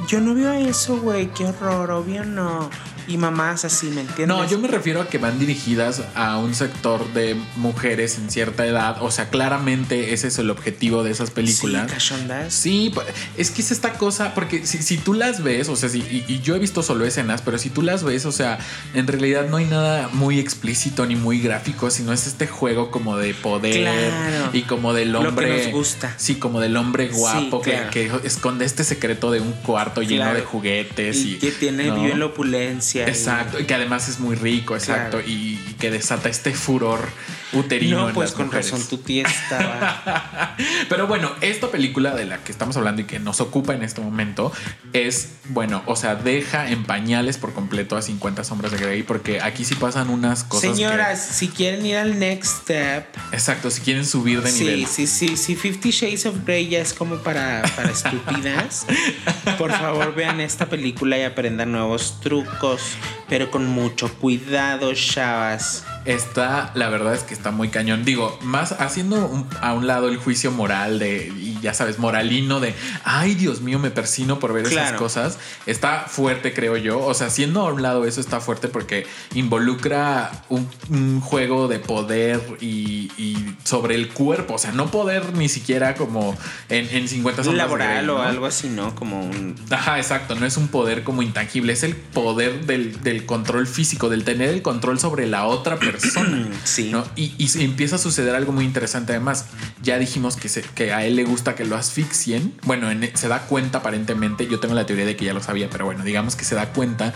[0.08, 2.70] yo no veo eso, güey, qué horror, obvio no.
[3.08, 4.28] Y mamás así, ¿me entiendes?
[4.28, 8.66] No, yo me refiero a que van dirigidas a un sector de mujeres en cierta
[8.66, 8.98] edad.
[9.02, 11.88] O sea, claramente ese es el objetivo de esas películas.
[11.88, 12.54] Sí, cachondas.
[12.54, 12.94] Sí,
[13.38, 16.26] es que es esta cosa, porque si, si tú las ves, o sea, si, y,
[16.28, 18.58] y yo he visto solo escenas, pero si tú las ves, o sea,
[18.94, 23.18] en realidad no hay nada muy explícito ni muy gráfico, sino es este juego como
[23.18, 24.50] de poder Claro.
[24.54, 25.64] y como del Lo que hombre.
[25.66, 26.14] nos gusta.
[26.18, 27.90] Sí, como del hombre guapo Sí, claro.
[27.92, 30.40] que, que esconde este secreto de un cuarto lleno Claro.
[30.40, 31.96] de juguetes y, Y que tiene, ¿no?
[31.96, 32.95] vive en la opulencia.
[33.04, 35.28] Exacto, y que además es muy rico, exacto, Claro.
[35.30, 37.08] y, y que desata este furor
[37.54, 37.98] uterino.
[38.02, 38.72] No, en pues con mujeres.
[38.72, 40.56] razón tu tía estaba.
[40.90, 44.02] Pero bueno, esta película de la que estamos hablando y que nos ocupa en este
[44.02, 44.52] momento
[44.94, 49.42] es, bueno, o sea, deja en pañales por completo a 50 sombras de Grey porque
[49.42, 50.70] aquí sí pasan unas cosas.
[50.72, 53.06] que- Señoras, si quieren ir al next step.
[53.32, 54.88] exacto, si quieren subir de Sí, nivel.
[54.88, 58.86] sí, sí, sí, Fifty Shades of Grey ya es como para, para estúpidas.
[59.58, 62.82] Por favor, vean esta película y aprendan nuevos trucos,
[63.30, 65.84] pero con mucho cuidado, chavas.
[66.06, 68.06] Está, la verdad es que está muy cañón.
[68.06, 72.60] Digo, más haciendo un- a un lado el juicio moral de, y ya sabes, moralino
[72.60, 75.38] de, ay Dios mío, me persino por ver esas cosas.
[75.66, 77.00] Está fuerte, creo yo.
[77.04, 81.80] O sea, haciendo a un lado eso está fuerte porque involucra un, un juego de
[81.80, 84.56] poder y, y sobre el cuerpo.
[84.56, 86.38] O sea, no poder ni siquiera como
[86.70, 88.24] en, en 50 sombras Laboral Grey, o ¿no?
[88.24, 88.94] algo así, ¿no?
[88.96, 89.56] Como un.
[89.72, 90.36] Ajá, exacto.
[90.36, 94.50] No es un poder como intangible, es el poder del, del control físico, del tener
[94.50, 95.95] el control sobre la otra persona.
[96.64, 96.90] Sí.
[96.92, 97.04] ¿no?
[97.16, 99.14] Y, y empieza a suceder algo muy interesante.
[99.14, 99.46] Además,
[99.82, 102.54] ya dijimos que, se- que a él le gusta que lo asfixien.
[102.64, 104.48] Bueno, en- se da cuenta aparentemente.
[104.48, 106.72] Yo tengo la teoría de que ya lo sabía, pero bueno, digamos que se da
[106.74, 107.14] cuenta.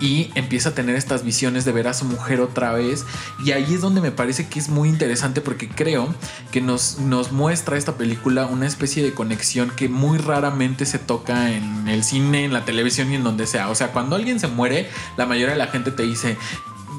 [0.00, 3.04] Y empieza a tener estas visiones de ver a su mujer otra vez.
[3.44, 6.12] Y ahí es donde me parece que es muy interesante porque creo
[6.50, 11.52] que nos, nos muestra esta película una especie de conexión que muy raramente se toca
[11.52, 13.68] en el cine, en la televisión y en donde sea.
[13.68, 16.36] O sea, cuando alguien se muere, la mayoría de la gente te dice,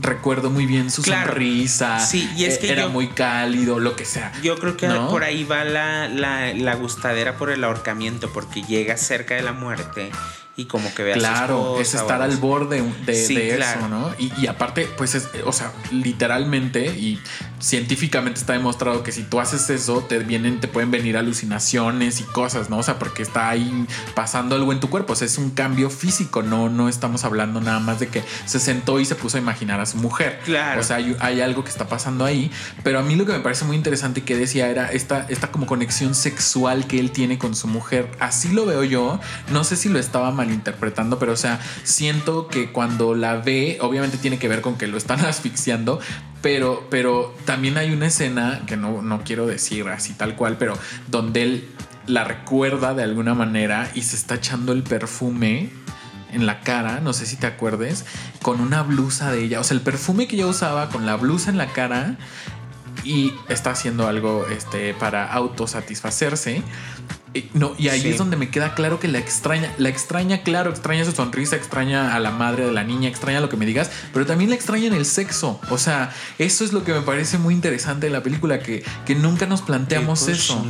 [0.04, 1.32] recuerdo muy bien su Claro.
[1.32, 2.00] sonrisa.
[2.00, 4.32] Sí, y es eh, que era yo- muy cálido, lo que sea.
[4.44, 5.10] Yo creo que ¿No?
[5.10, 9.54] por ahí va la, la, la gustadera por el ahorcamiento, porque llega cerca de la
[9.54, 10.12] muerte
[10.56, 13.80] y como que ve a su Claro, es estar al borde de, Sí, de claro.
[13.80, 14.12] eso, ¿no?
[14.20, 17.20] Y, y aparte, pues es, o sea, literalmente y
[17.60, 22.24] científicamente está demostrado que si tú haces eso, te vienen, te pueden venir alucinaciones y
[22.24, 22.78] cosas, ¿no?
[22.78, 25.14] O sea, porque está ahí pasando algo en tu cuerpo.
[25.14, 28.60] O sea, es un cambio físico, no, no estamos hablando nada más de que se
[28.60, 30.40] sentó y se puso a imaginar a su mujer.
[30.46, 30.82] Claro.
[30.82, 32.52] O sea, hay, hay algo que está pasando ahí.
[32.84, 35.66] Pero a mí lo que me parece muy interesante que decía era esta, esta como
[35.66, 38.12] conexión sexual que él tiene con su mujer.
[38.20, 39.20] Así lo veo yo.
[39.52, 44.18] No sé si lo estaba malinterpretando, pero o sea, siento que cuando la ve, obviamente
[44.18, 46.00] tiene que ver con que lo están asfixiando.
[46.42, 50.78] Pero, pero también hay una escena que no, no quiero decir así tal cual, pero
[51.08, 51.70] donde él
[52.06, 55.70] la recuerda de alguna manera y se está echando el perfume
[56.34, 58.06] en la cara, no sé si te acuerdes,
[58.42, 59.60] con una blusa de ella.
[59.60, 62.18] O sea, el perfume que ella usaba con la blusa en la cara
[63.04, 66.64] y está haciendo algo este, para autosatisfacerse.
[67.34, 68.10] Y, no, y ahí Sí.
[68.10, 72.14] es donde me queda claro que la extraña, la extraña, claro, extraña su sonrisa, extraña
[72.16, 74.86] a la madre de la niña, extraña lo que me digas, pero también la extraña
[74.88, 75.60] en el sexo.
[75.70, 79.16] O sea, eso es lo que me parece muy interesante de la película, que, que
[79.16, 80.64] nunca nos planteamos eso.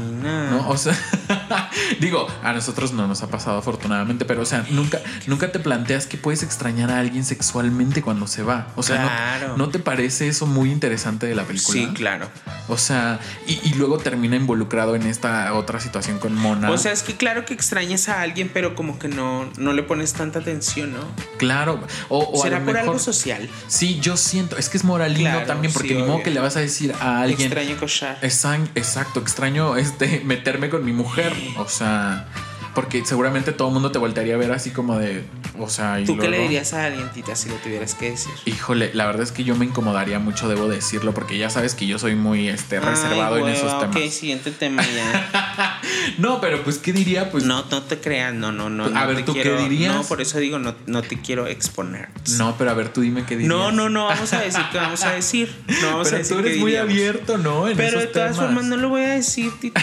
[0.67, 0.95] O sea,
[1.99, 6.05] digo, a nosotros no nos ha pasado afortunadamente, pero o sea, nunca, nunca te planteas
[6.07, 8.67] que puedes extrañar a alguien sexualmente cuando se va.
[8.75, 9.57] O sea, ¿no- Claro.
[9.57, 11.77] ¿no, te parece eso muy interesante de la película?
[11.79, 12.29] Sí, claro.
[12.69, 16.71] O sea, y, y luego termina involucrado en esta otra situación con Mona.
[16.71, 19.83] O sea, es que claro que extrañas a alguien, pero como que no, no le
[19.83, 20.99] pones tanta atención, ¿no?
[21.37, 21.79] claro.
[22.09, 23.49] O, o a ¿Será lo por mejor- algo social?
[23.67, 26.39] Sí, yo siento, es que es moralino Claro, también, porque sí, ni modo que le
[26.39, 27.41] vas a decir a alguien.
[27.51, 28.17] Extraño cochar.
[28.21, 31.33] Exacto, exacto, extraño este meterme con mi mujer.
[31.57, 32.27] O sea,
[32.73, 35.25] porque seguramente todo el mundo te voltearía a ver así como de.
[35.59, 38.33] O sea, y ¿Tú qué le dirías a alguien, Tita, si lo tuvieras que decir?
[38.45, 41.85] Híjole, la verdad es que yo me incomodaría mucho, debo decirlo, porque ya sabes que
[41.85, 43.95] yo soy muy este, reservado en esos temas.
[43.95, 45.79] Ok, siguiente tema ya.
[46.17, 47.31] No, pero pues, ¿qué diría?
[47.31, 48.85] Pues no, no te creas, no, no, no.
[48.85, 49.95] A no ver, te ¿tú qué dirías?
[49.95, 52.09] No, por eso digo, no, no te quiero exponer.
[52.37, 53.49] No, pero a ver, tú dime qué dirías.
[53.49, 55.55] No, no, no, vamos a decir qué vamos a decir.
[55.81, 56.91] No vamos a pero decir tú eres qué muy diríamos.
[56.93, 57.67] abierto, ¿no?
[57.69, 58.45] En Pero de todas temas.
[58.45, 59.81] formas no lo voy a decir, Tita.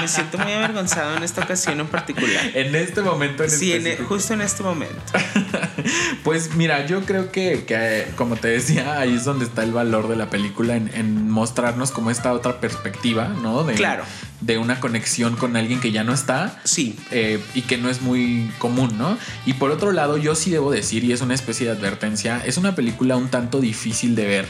[0.00, 2.50] Me siento muy avergonzado en esta ocasión en particular.
[2.54, 4.08] En este momento en Sí, en- específico.
[4.14, 5.03] justo en este momento.
[6.24, 10.08] Pues mira, yo creo que, que, como te decía, ahí es donde está el valor
[10.08, 13.62] de la película, en, en mostrarnos como esta otra perspectiva, ¿no?
[13.64, 14.04] De, Claro.
[14.40, 16.60] De una conexión con alguien que ya no está.
[16.64, 16.98] Sí.
[17.10, 19.18] eh, y que no es muy común, ¿no?
[19.44, 22.56] Y por otro lado, yo sí debo decir, y es una especie de advertencia, es
[22.56, 24.46] una película un tanto difícil de ver,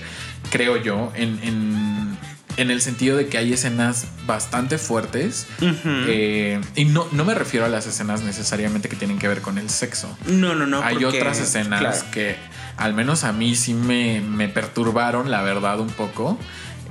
[0.51, 2.17] creo yo, en, en,
[2.57, 5.47] en el sentido de que hay escenas bastante fuertes.
[5.61, 9.59] Eh, y no, no me refiero a las escenas necesariamente que tienen que ver con
[9.59, 10.17] el sexo.
[10.27, 10.83] no, no, no.
[10.83, 12.05] Hay porque- otras escenas claro.
[12.13, 12.37] que
[12.77, 16.39] al menos a mí sí me, me perturbaron, la verdad, un poco.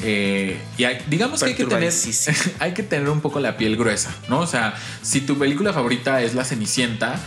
[0.01, 1.93] Eh, y hay- digamos que hay que, tener,
[2.59, 4.39] hay que tener un poco la piel gruesa, ¿no?
[4.39, 7.17] O sea, si tu película favorita es La Cenicienta,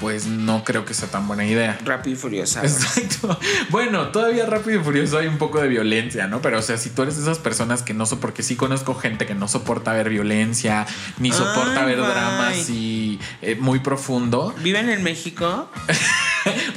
[0.00, 1.78] pues no creo que sea tan buena idea.
[1.84, 2.62] Rápido y furiosa.
[2.62, 3.38] Exacto.
[3.70, 6.40] Bueno, todavía rápido y furioso hay un poco de violencia, ¿no?
[6.42, 8.94] Pero o sea, si tú eres de esas personas que no so porque sí conozco
[8.94, 10.86] gente que no soporta ver violencia,
[11.18, 12.06] ni soporta Ay, ver bye.
[12.08, 14.54] dramas y eh, muy profundo.
[14.62, 15.68] ¿Viven en México?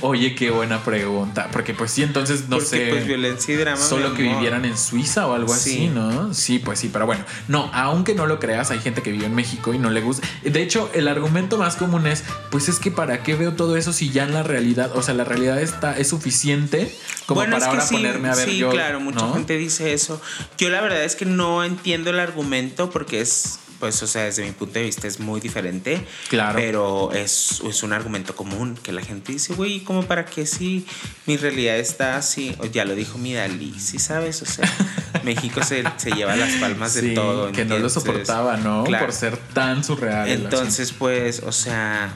[0.02, 1.50] Oye, qué buena pregunta.
[1.52, 2.88] Porque pues sí, entonces no Porque, sé.
[2.90, 3.82] pues violencia y drama.
[3.82, 5.72] Solo que vivieran en Suiza o algo Sí.
[5.72, 6.34] así, ¿no?
[6.34, 7.26] Sí, pues sí, pero bueno.
[7.48, 10.28] No, aunque no lo creas, hay gente que vive en México y no le gusta.
[10.44, 13.94] De hecho, el argumento más común es, pues es que para qué veo todo eso
[13.94, 16.94] si ya en la realidad, o sea, la realidad está es suficiente
[17.26, 18.70] como bueno, para es que ahora sí, ponerme a ver sí, yo.
[18.72, 19.34] claro, mucha ¿no?
[19.34, 20.22] gente dice eso.
[20.58, 24.46] Yo la verdad es que no entiendo el argumento porque es, pues, o sea, desde
[24.46, 26.06] mi punto de vista es muy diferente.
[26.30, 26.58] Claro.
[26.58, 30.86] Pero es, es un argumento común que la gente dice, güey, ¿cómo para qué si
[31.26, 32.56] mi realidad está así?
[32.60, 34.42] O ya lo dijo mi Dalí, ¿sí sabes?
[34.42, 34.70] O sea,
[35.24, 37.52] México se, se lleva las palmas de todo.
[37.52, 38.84] que no lo soportaba, ¿no?
[38.84, 39.06] claro.
[39.06, 40.30] Por ser tan surreal.
[40.30, 42.14] Entonces, pues, o sea,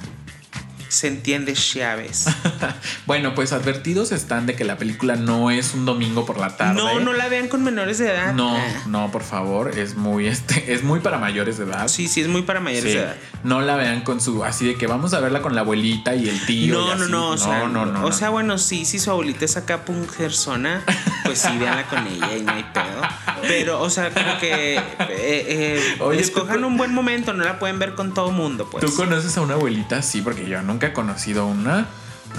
[0.93, 2.25] se entiende Chávez.
[3.05, 6.75] bueno, pues advertidos están de que la película no es un domingo por la tarde.
[6.81, 8.33] No, no la vean con menores de edad.
[8.33, 8.83] No, Ah.
[8.87, 11.87] no, por favor, es muy este, es muy para mayores de edad.
[11.87, 12.97] Sí, sí, es muy para mayores Sí.
[12.97, 13.15] de edad.
[13.43, 16.29] No la vean con su así de que vamos a verla con la abuelita y
[16.29, 16.75] el tío.
[16.75, 17.11] No, no, así.
[17.11, 18.11] no, o sea, no, no, o no.
[18.11, 19.83] sea, bueno, sí, si su abuelita es acá
[20.17, 20.83] persona,
[21.25, 23.01] pues sí, véanla con ella y no hay pedo.
[23.41, 27.59] Pero, o sea, como que eh, eh, Oye, escojan tú- un buen momento, no la
[27.59, 28.85] pueden ver con todo mundo, pues.
[28.85, 30.01] ¿Tú conoces a una abuelita?
[30.01, 31.87] Sí, porque yo nunca he conocido una,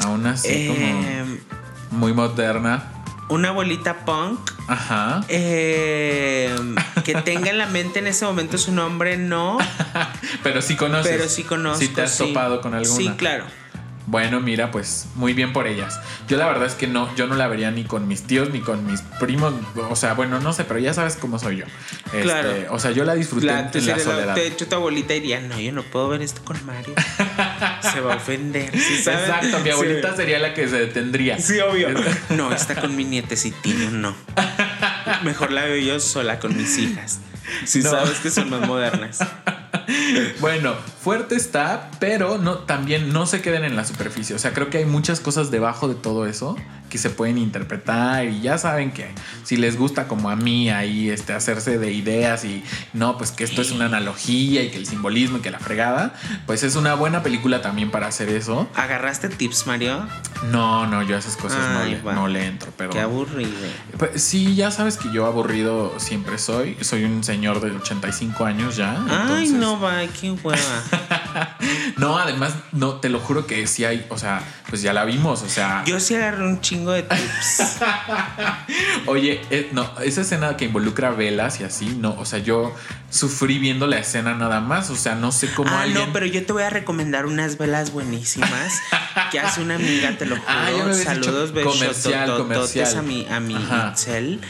[0.02, 1.24] a una así Eh,
[1.90, 2.84] como muy moderna.
[3.28, 5.22] una abuelita punk Ajá.
[5.28, 6.54] eh,
[7.04, 9.58] que tenga en la mente en ese momento su nombre, no,
[10.42, 11.10] Pero sí conoces.
[11.12, 11.78] pero sí conozco.
[11.80, 12.96] Sí te has topado con alguna.
[12.96, 13.44] Sí, claro.
[14.06, 15.98] Bueno, mira, pues muy bien por ellas.
[16.28, 18.60] Yo la verdad es que no, yo no la vería ni con mis tíos ni
[18.60, 19.54] con mis primos.
[19.88, 21.64] O sea, bueno, no sé, pero ya sabes cómo soy yo.
[22.06, 22.50] Este, Claro.
[22.70, 24.34] O sea, yo la disfruté La- en la soledad.
[24.34, 26.94] de hecho, tu abuelita diría, no, yo no puedo ver esto con Mario.
[27.92, 28.70] Se va a ofender.
[28.78, 29.20] ¿sí sabes?
[29.28, 29.70] Exacto, mi Sí.
[29.70, 31.38] abuelita sería la que se detendría.
[31.38, 31.88] Sí, obvio.
[32.30, 34.14] No, está con mi nietecitino, no.
[35.22, 37.20] Mejor la veo yo sola con mis hijas.
[37.64, 37.90] Si No.
[37.90, 39.18] sabes que son más modernas.
[40.40, 40.74] Bueno,
[41.04, 44.34] fuerte está, pero no, también no se queden en la superficie.
[44.34, 46.56] O sea, creo que hay muchas cosas debajo de todo eso
[46.88, 49.10] que se pueden interpretar y ya saben que
[49.42, 53.42] si les gusta como a mí ahí este, hacerse de ideas y no, pues que
[53.44, 56.14] esto es una analogía y que el simbolismo y que la fregada,
[56.46, 58.68] pues es una buena película también para hacer eso.
[58.76, 60.06] ¿Agarraste tips, Mario?
[60.52, 62.90] No, no, yo a esas cosas no, Ay, le, no le entro, pero...
[62.90, 63.50] Qué aburrido.
[63.98, 66.76] Pues, sí, ya sabes que yo aburrido siempre soy.
[66.80, 68.92] Soy un señor de 85 años ya.
[69.08, 70.58] Ay, entonces- no, va, qué hueva.
[71.96, 75.42] No, además, no, te lo juro que sí hay, o sea, pues ya la vimos,
[75.42, 75.82] o sea.
[75.86, 77.78] Yo sí agarré un chingo de tips.
[79.06, 82.74] Oye, eh, no, esa escena que involucra velas y así, no, o sea, yo
[83.10, 86.06] sufrí viendo la escena nada más, o sea, no sé cómo Ah, alguien.
[86.06, 88.72] no, pero yo te voy a recomendar unas velas buenísimas
[89.30, 90.48] que hace una amiga, te lo juro.
[90.54, 92.96] Ah, ya me Saludos, dicho comercial, comercial.
[92.98, 93.54] a mi, a mi.
[93.90, 94.40] Itzel.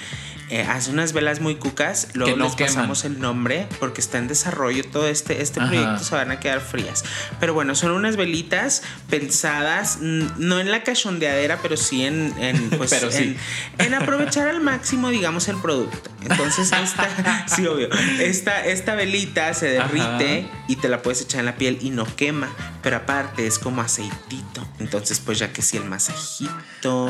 [0.55, 2.75] Eh, hace unas velas muy cucas, luego no les queman.
[2.75, 5.69] pasamos el nombre porque está en desarrollo todo este, este Ajá.
[5.69, 7.03] proyecto se van a quedar frías.
[7.41, 12.91] Pero bueno, son unas velitas pensadas, no en la cachondeadera, pero sí en, en, pues,
[12.91, 13.37] Pero sí.
[13.79, 16.09] en, en aprovechar al máximo, digamos, el producto.
[16.23, 17.89] Entonces, esta, sí, obvio,
[18.21, 20.65] esta, esta velita se derrite Ajá.
[20.69, 22.49] y te la puedes echar en la piel y no quema,
[22.81, 24.65] pero aparte es como aceitito.
[24.79, 27.09] Entonces, pues ya que si el masajito,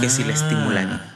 [0.00, 1.14] que si la Ah.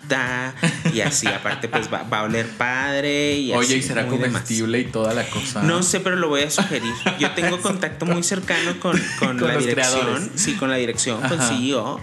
[0.93, 4.13] Y así, aparte pues va, va a oler padre y Oye, así, ¿y será muy
[4.19, 4.29] demás.
[4.29, 5.63] comestible y toda la cosa?
[5.63, 6.93] No sé, pero lo voy a sugerir.
[7.19, 10.01] Yo tengo contacto muy cercano con, con, Con la dirección.
[10.01, 10.29] creadores.
[10.35, 11.49] Sí, con la dirección, con Ajá.
[11.49, 12.01] CEO.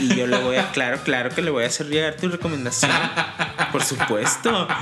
[0.00, 2.92] Y yo le voy a, claro, claro que le voy a hacer llegar tu recomendación.
[3.72, 4.68] Por supuesto.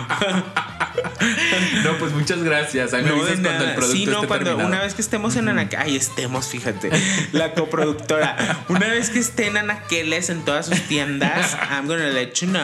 [1.84, 2.92] No, pues muchas gracias.
[2.94, 4.68] Ahí me No, avisas cuando el producto Sí, no, esté cuando terminado.
[4.68, 6.90] una vez que estemos en Anaqueles, ay, estemos, fíjate,
[7.32, 12.32] la coproductora, una vez que esté en Anaqueles en todas sus tiendas, I'm gonna let
[12.34, 12.55] you know.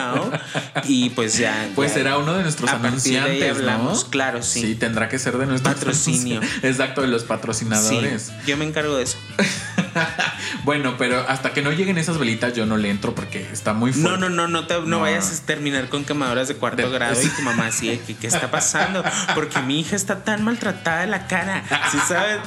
[0.85, 1.69] Y pues ya.
[1.75, 1.95] Pues ya.
[1.99, 4.09] será uno de nuestros A partir de ahí anunciantes, hablamos, ¿no?
[4.09, 4.61] claro, sí.
[4.61, 6.41] Sí, tendrá que ser de nuestros Patrocinio.
[6.63, 8.31] Exacto, de los Sí, patrocinadores.
[8.45, 9.17] yo me encargo de eso.
[10.63, 13.91] bueno, pero hasta que no lleguen esas velitas yo no le entro porque está muy
[13.93, 14.09] fuerte.
[14.11, 14.99] No, no, no, no, te- no, No.
[15.01, 18.15] vayas a terminar con quemaduras de cuarto De- grado y tu mamá así de que
[18.15, 19.03] qué está pasando,
[19.35, 22.39] porque mi hija está tan maltratada de la cara, ¿sí sabes?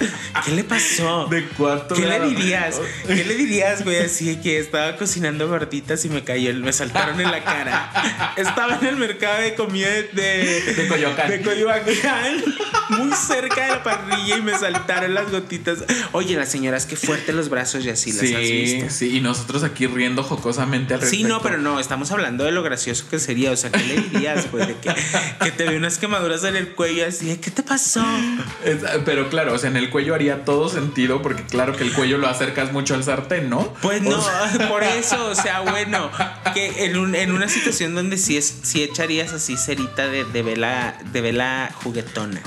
[0.45, 1.27] ¿Qué le pasó?
[1.27, 2.29] De cuarto ¿Qué le grado.
[2.31, 2.81] dirías?
[3.07, 3.99] ¿Qué le dirías, güey?
[3.99, 8.33] Así que estaba cocinando gorditas y me cayó, me saltaron en la cara.
[8.37, 11.31] Estaba en el mercado de comida de, de, De Coyoacán.
[11.31, 12.45] de Coyoacán,
[12.91, 15.79] muy cerca de la parrilla y me saltaron las gotitas.
[16.13, 18.87] Oye, las señoras, qué fuerte los brazos y así las has Sí, visto.
[18.91, 22.63] sí, y nosotros aquí riendo jocosamente al Sí, no, pero no, estamos hablando de lo
[22.63, 23.51] gracioso que sería.
[23.53, 24.67] O sea, ¿qué le dirías, pues?
[24.67, 24.93] De que,
[25.43, 28.05] que te ve unas quemaduras en el cuello así, ¿qué te pasó?
[28.65, 31.93] Es- pero claro, o sea, en el cuello haría todo sentido porque claro que el
[31.93, 33.73] cuello lo acercas mucho al sartén, ¿no?
[33.83, 36.11] Pues O no, sea, por eso, o sea, bueno,
[36.55, 40.43] que en, un- en una situación donde sí, es, sí echarías así cerita de, de
[40.43, 42.41] vela, de vela juguetona.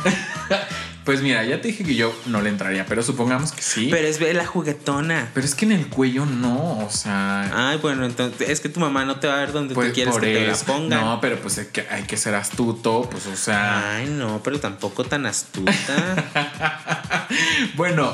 [1.05, 3.87] Pues mira, ya te dije que yo no le entraría, pero supongamos que sí.
[3.89, 5.29] Pero es la juguetona.
[5.33, 7.69] Pero es que en el cuello no, o sea.
[7.69, 9.93] Ay, bueno, entonces es que tu mamá no te va a ver donde pues tú
[9.95, 10.65] quieres por que te la eso.
[10.65, 10.99] pongan.
[10.99, 13.95] No, pero pues es que hay que ser astuto, pues o sea.
[13.97, 15.73] Ay, no, pero tampoco tan astuta.
[17.75, 18.13] Bueno,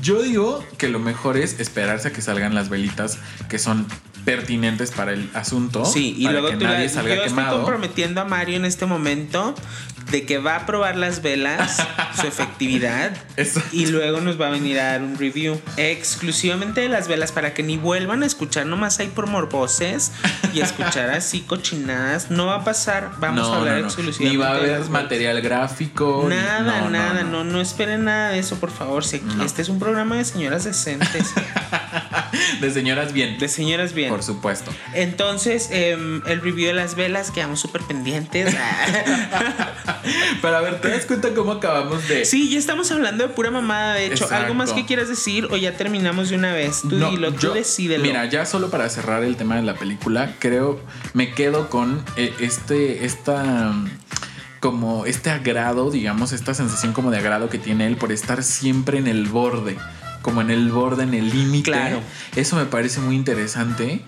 [0.00, 3.18] yo digo que lo mejor es esperarse a que salgan las velitas
[3.48, 3.86] que son
[4.24, 5.84] pertinentes para el asunto.
[5.84, 7.56] Sí, y para luego que tú nadie la, salga yo estoy quemado.
[7.58, 9.54] comprometiendo a Mario en este momento
[10.10, 11.76] de que va a probar las velas,
[12.20, 13.68] su efectividad, Exacto.
[13.72, 17.54] y luego nos va a venir a dar un review exclusivamente de las velas para
[17.54, 20.10] que ni vuelvan a escuchar nomás ahí por morboses
[20.52, 22.30] y escuchar así cochinadas.
[22.32, 23.86] No va a pasar, vamos No, a hablar no, no.
[23.86, 24.36] exclusivamente.
[24.36, 26.26] Ni va a haber material gráfico.
[26.28, 27.44] Nada, no, no, nada, no.
[27.44, 29.04] no, no, esperen nada de eso, por favor.
[29.04, 29.44] Si aquí- No.
[29.44, 31.32] Este es un programa de señoras decentes,
[32.60, 33.38] De señoras bien.
[33.38, 34.08] de señoras bien.
[34.10, 34.70] Por supuesto.
[34.94, 38.54] Entonces, em, el review de las velas, quedamos súper pendientes.
[40.42, 42.24] Pero a ver, ¿te das cuenta cómo acabamos de.
[42.24, 44.28] sí, ya estamos hablando de pura mamada, de hecho.
[44.30, 46.82] ¿Algo más que quieras decir o ya terminamos de una vez?
[46.82, 48.02] Tú No, dilo, tú yo- decídelo.
[48.02, 50.80] Mira, ya solo para cerrar el tema de la película, creo
[51.14, 53.72] me quedo con eh, este, esta
[54.60, 58.98] como este agrado, digamos, esta sensación como de agrado que tiene él por estar siempre
[58.98, 59.76] en el borde.
[60.22, 61.70] Como en el borde, en el límite.
[61.70, 62.00] Claro.
[62.36, 64.00] Eso me parece muy interesante.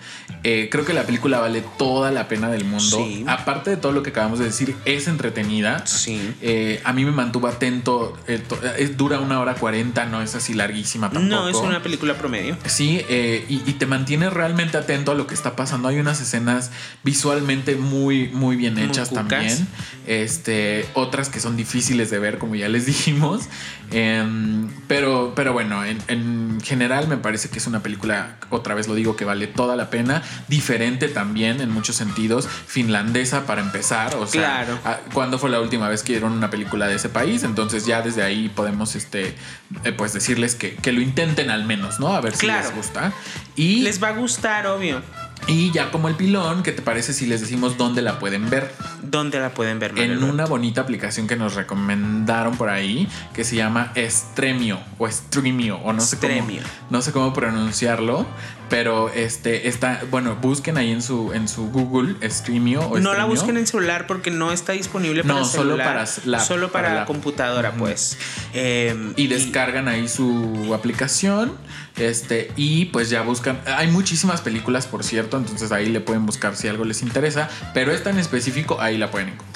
[0.43, 2.97] Eh, creo que la película vale toda la pena del mundo.
[2.97, 3.23] Sí.
[3.27, 5.85] Aparte de todo lo que acabamos de decir, es entretenida.
[5.85, 6.33] Sí.
[6.41, 8.17] Eh, a mí me mantuvo atento.
[8.27, 8.41] eh,
[8.77, 11.35] es, dura una hora cuarenta, no es así larguísima tampoco.
[11.35, 12.57] No, es una película promedio.
[12.65, 15.87] Sí, eh, y, y te mantiene realmente atento a lo que está pasando.
[15.89, 16.71] Hay unas escenas
[17.03, 19.27] visualmente muy, muy bien Muy hechas cucas.
[19.27, 19.67] también.
[20.07, 23.43] Este, otras que son difíciles de ver, como ya les dijimos.
[23.91, 28.87] Em, pero, pero bueno, en, en general me parece que es una película, otra vez
[28.87, 30.21] lo digo, que vale toda la pena.
[30.47, 32.47] Diferente también en muchos sentidos.
[32.47, 34.15] Finlandesa para empezar.
[34.15, 34.79] O sea, Claro.
[34.83, 37.43] a- ¿cuándo fue la última vez que dieron una película de ese país?
[37.43, 39.35] Entonces ya desde ahí podemos este,
[39.83, 42.15] eh, pues decirles que, que lo intenten al menos, ¿no?
[42.15, 43.11] A ver si les gusta.
[43.55, 45.01] Y, Les va a gustar, obvio.
[45.47, 48.73] Y ya como el pilón, ¿qué te parece si les decimos dónde la pueden ver?
[49.03, 53.55] ¿Dónde la pueden ver, En una bonita aplicación que nos recomendaron por ahí, que se
[53.55, 56.47] llama Estremio o Streamio, o no sé cómo,
[56.89, 58.25] no sé cómo pronunciarlo,
[58.69, 63.25] pero este está, bueno, busquen ahí en su en su Google Streamio o No la
[63.25, 65.87] busquen en celular porque no está disponible para No, solo celular.
[65.87, 68.17] para la- solo para, para la- computadora, pues.
[68.53, 71.53] Em, y descargan ahí su aplicación
[71.97, 76.57] este y pues ya buscan hay muchísimas películas por cierto entonces ahí le pueden buscar
[76.57, 79.54] si algo les interesa pero esta en específico ahí la pueden encontrar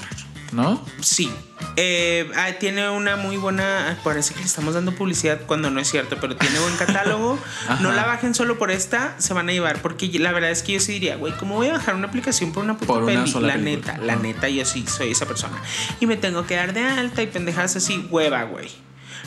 [0.52, 0.84] ¿no?
[1.02, 1.32] Sí.
[1.76, 3.91] Eh, ah, tiene una muy buena.
[3.91, 7.38] ah, Parece que le estamos dando publicidad cuando no es cierto, pero tiene buen catálogo.
[7.82, 9.82] No la bajen solo por esta, se van a llevar.
[9.82, 12.52] Porque la verdad es que yo sí diría, güey, ¿cómo voy a bajar una aplicación
[12.52, 13.32] por una puta Por una peli?
[13.32, 13.93] sola la película.
[13.93, 15.62] neta, la neta, yo sí soy esa persona.
[16.00, 18.70] Y me tengo que dar de alta y pendejadas así, hueva, güey.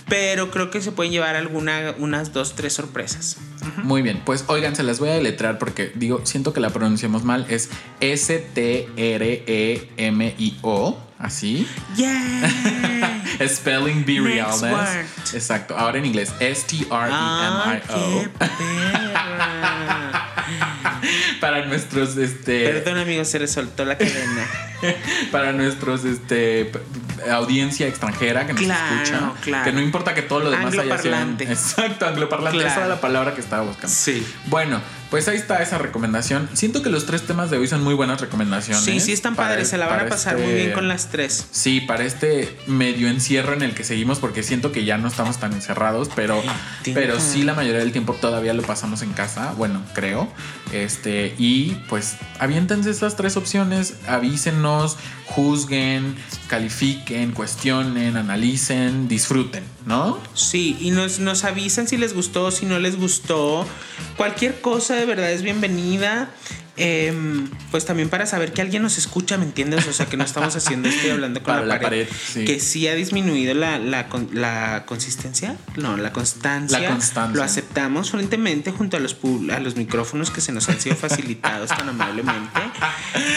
[0.09, 3.37] Pero creo que se pueden llevar alguna, unas dos, tres sorpresas.
[3.79, 7.25] Muy bien, pues oigan, se las voy a deletrear porque digo, siento que la pronunciamos
[7.25, 7.47] mal.
[7.49, 7.71] Es
[8.01, 8.89] S-T-R-E-M-I-O,
[11.19, 11.67] así.
[11.97, 13.23] ¡Yeah!
[13.49, 15.35] Spelling Be Realness.
[15.35, 16.33] Exacto, ahora en inglés.
[16.41, 18.25] ¡Ay, S-T-R-E-M-I-O.
[21.63, 22.65] Para nuestros, este.
[22.69, 24.47] Perdón, amigos, se le soltó la cadena.
[25.31, 26.73] para nuestros este
[27.31, 29.65] audiencia extranjera que nos Claro, escucha claro.
[29.65, 32.69] que no importa que todo lo demás haya sido exacto angloparlante Claro.
[32.69, 34.27] esa era la palabra que estaba buscando Sí.
[34.47, 34.81] bueno
[35.13, 38.21] pues ahí está esa recomendación siento que los tres temas de hoy son muy buenas
[38.21, 41.11] recomendaciones Sí, sí están padres, se la van a pasar este- muy bien con las
[41.11, 41.47] tres.
[41.53, 45.39] Sí, para este medio encierro en el que seguimos, porque siento que ya no estamos
[45.39, 46.43] tan encerrados, pero,
[46.83, 46.93] Sí.
[46.95, 50.33] pero sí la mayoría del tiempo todavía lo pasamos en casa, bueno, creo.
[50.73, 54.97] Este, y pues aviéntense estas tres opciones, avísenos,
[55.27, 56.17] juzguen,
[56.49, 60.19] califiquen, cuestionen, analicen, disfruten, ¿no?
[60.35, 63.67] Sí, y nos, nos avisan si les gustó, si no les gustó.
[64.17, 66.31] Cualquier cosa de verdad es bienvenida.
[66.79, 69.87] Em, pues también para saber que alguien nos escucha, ¿me entiendes?
[69.89, 72.07] O sea, que no estamos haciendo esto y hablando con Para la, pared.
[72.07, 72.45] pared, sí.
[72.47, 76.79] Que sí ha disminuido la, la, con- la consistencia, no, la constancia.
[76.81, 77.37] La constancia.
[77.37, 79.17] Lo aceptamos frentemente junto a los,
[79.55, 82.59] a los micrófonos que se nos han sido facilitados tan amablemente.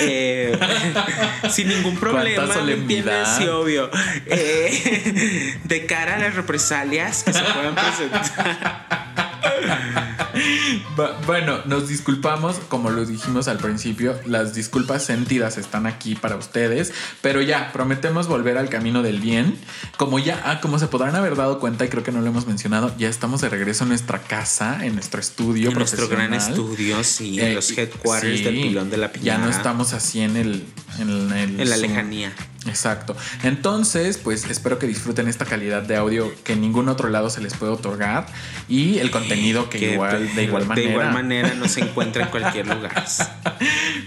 [0.02, 0.58] Eh,
[1.52, 3.28] sin ningún problema, ¿me entiendes?
[3.38, 3.90] Sí, obvio.
[4.28, 9.05] Eh, de cara a las represalias que se puedan presentar.
[10.98, 16.36] Bu- Bueno, nos disculpamos, como lo dijimos al principio, las disculpas sentidas están aquí para
[16.36, 19.58] ustedes, pero ya prometemos volver al camino del bien.
[19.98, 22.48] Como ya, ah, como se podrán haber dado cuenta y creo que no lo hemos
[22.48, 27.04] mencionado, ya estamos de regreso en nuestra casa, en nuestro estudio, En nuestro gran estudio,
[27.04, 29.40] sí, Eh, en los headquarters sí, del pilón de la piñata.
[29.40, 30.64] Ya no estamos así en el,
[31.00, 32.34] en el- En la lejanía.
[32.68, 33.16] Exacto.
[33.44, 37.42] Entonces, pues espero que disfruten esta calidad de audio que en ningún otro lado se
[37.42, 38.26] les puede otorgar
[38.68, 40.88] y el contenido que, igual, de igual manera.
[40.88, 43.06] De igual manera no se encuentra en cualquier lugar.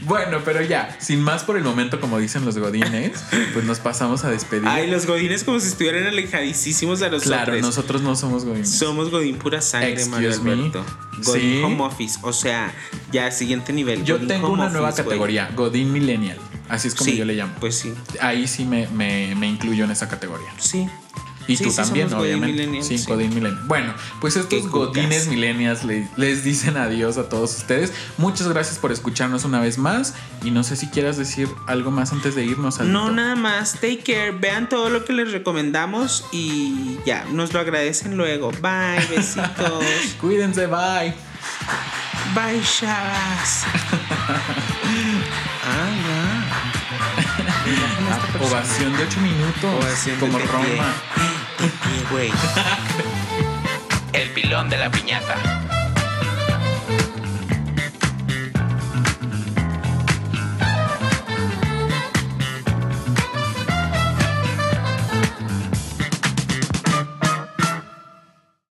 [0.03, 3.13] bueno, pero ya, sin más por el momento, como dicen los godines,
[3.53, 4.67] pues nos pasamos a despedir.
[4.69, 8.71] Ay, los godines como si estuvieran alejadísimos de los Claro, nosotros no somos godines.
[8.71, 10.85] Somos godín pura sangre, Excuse Mario Alberto.
[11.25, 11.63] Godín Sí.
[11.65, 12.73] home office, o sea,
[13.13, 14.05] ya siguiente nivel.
[14.05, 16.39] Yo Godín tengo una nueva office, categoría, Godín Millennial.
[16.69, 17.53] Así es como Sí, yo le llamo.
[17.61, 20.49] Pues sí, Ahí sí me, me, me incluyo en esa categoría.
[20.59, 20.87] sí.
[21.47, 22.83] Y Sí, tú sí, también, obviamente.
[22.83, 23.03] sí.
[23.09, 23.59] Godín Millennial.
[23.65, 24.69] Bueno, pues estos.
[24.69, 27.91] Godines Millennials le- les dicen adiós a todos ustedes.
[28.19, 30.13] Muchas gracias por escucharnos una vez más.
[30.45, 33.73] Y no sé si quieras decir algo más antes de irnos al No, nada más.
[33.81, 34.33] Take care.
[34.33, 38.51] Vean todo lo que les recomendamos y ya, nos lo agradecen luego.
[38.61, 39.83] Bye, besitos.
[40.21, 41.15] Cuídense, bye.
[42.35, 43.65] Bye, chavas.
[45.65, 45.91] ah,
[48.19, 48.61] esta persona.
[48.61, 49.85] Ovación de 8 minutos.
[49.85, 50.47] Ovación de como pie.
[50.47, 50.95] Roma.
[51.59, 52.33] De pie, güey.
[54.13, 55.68] El pilón de la piñata.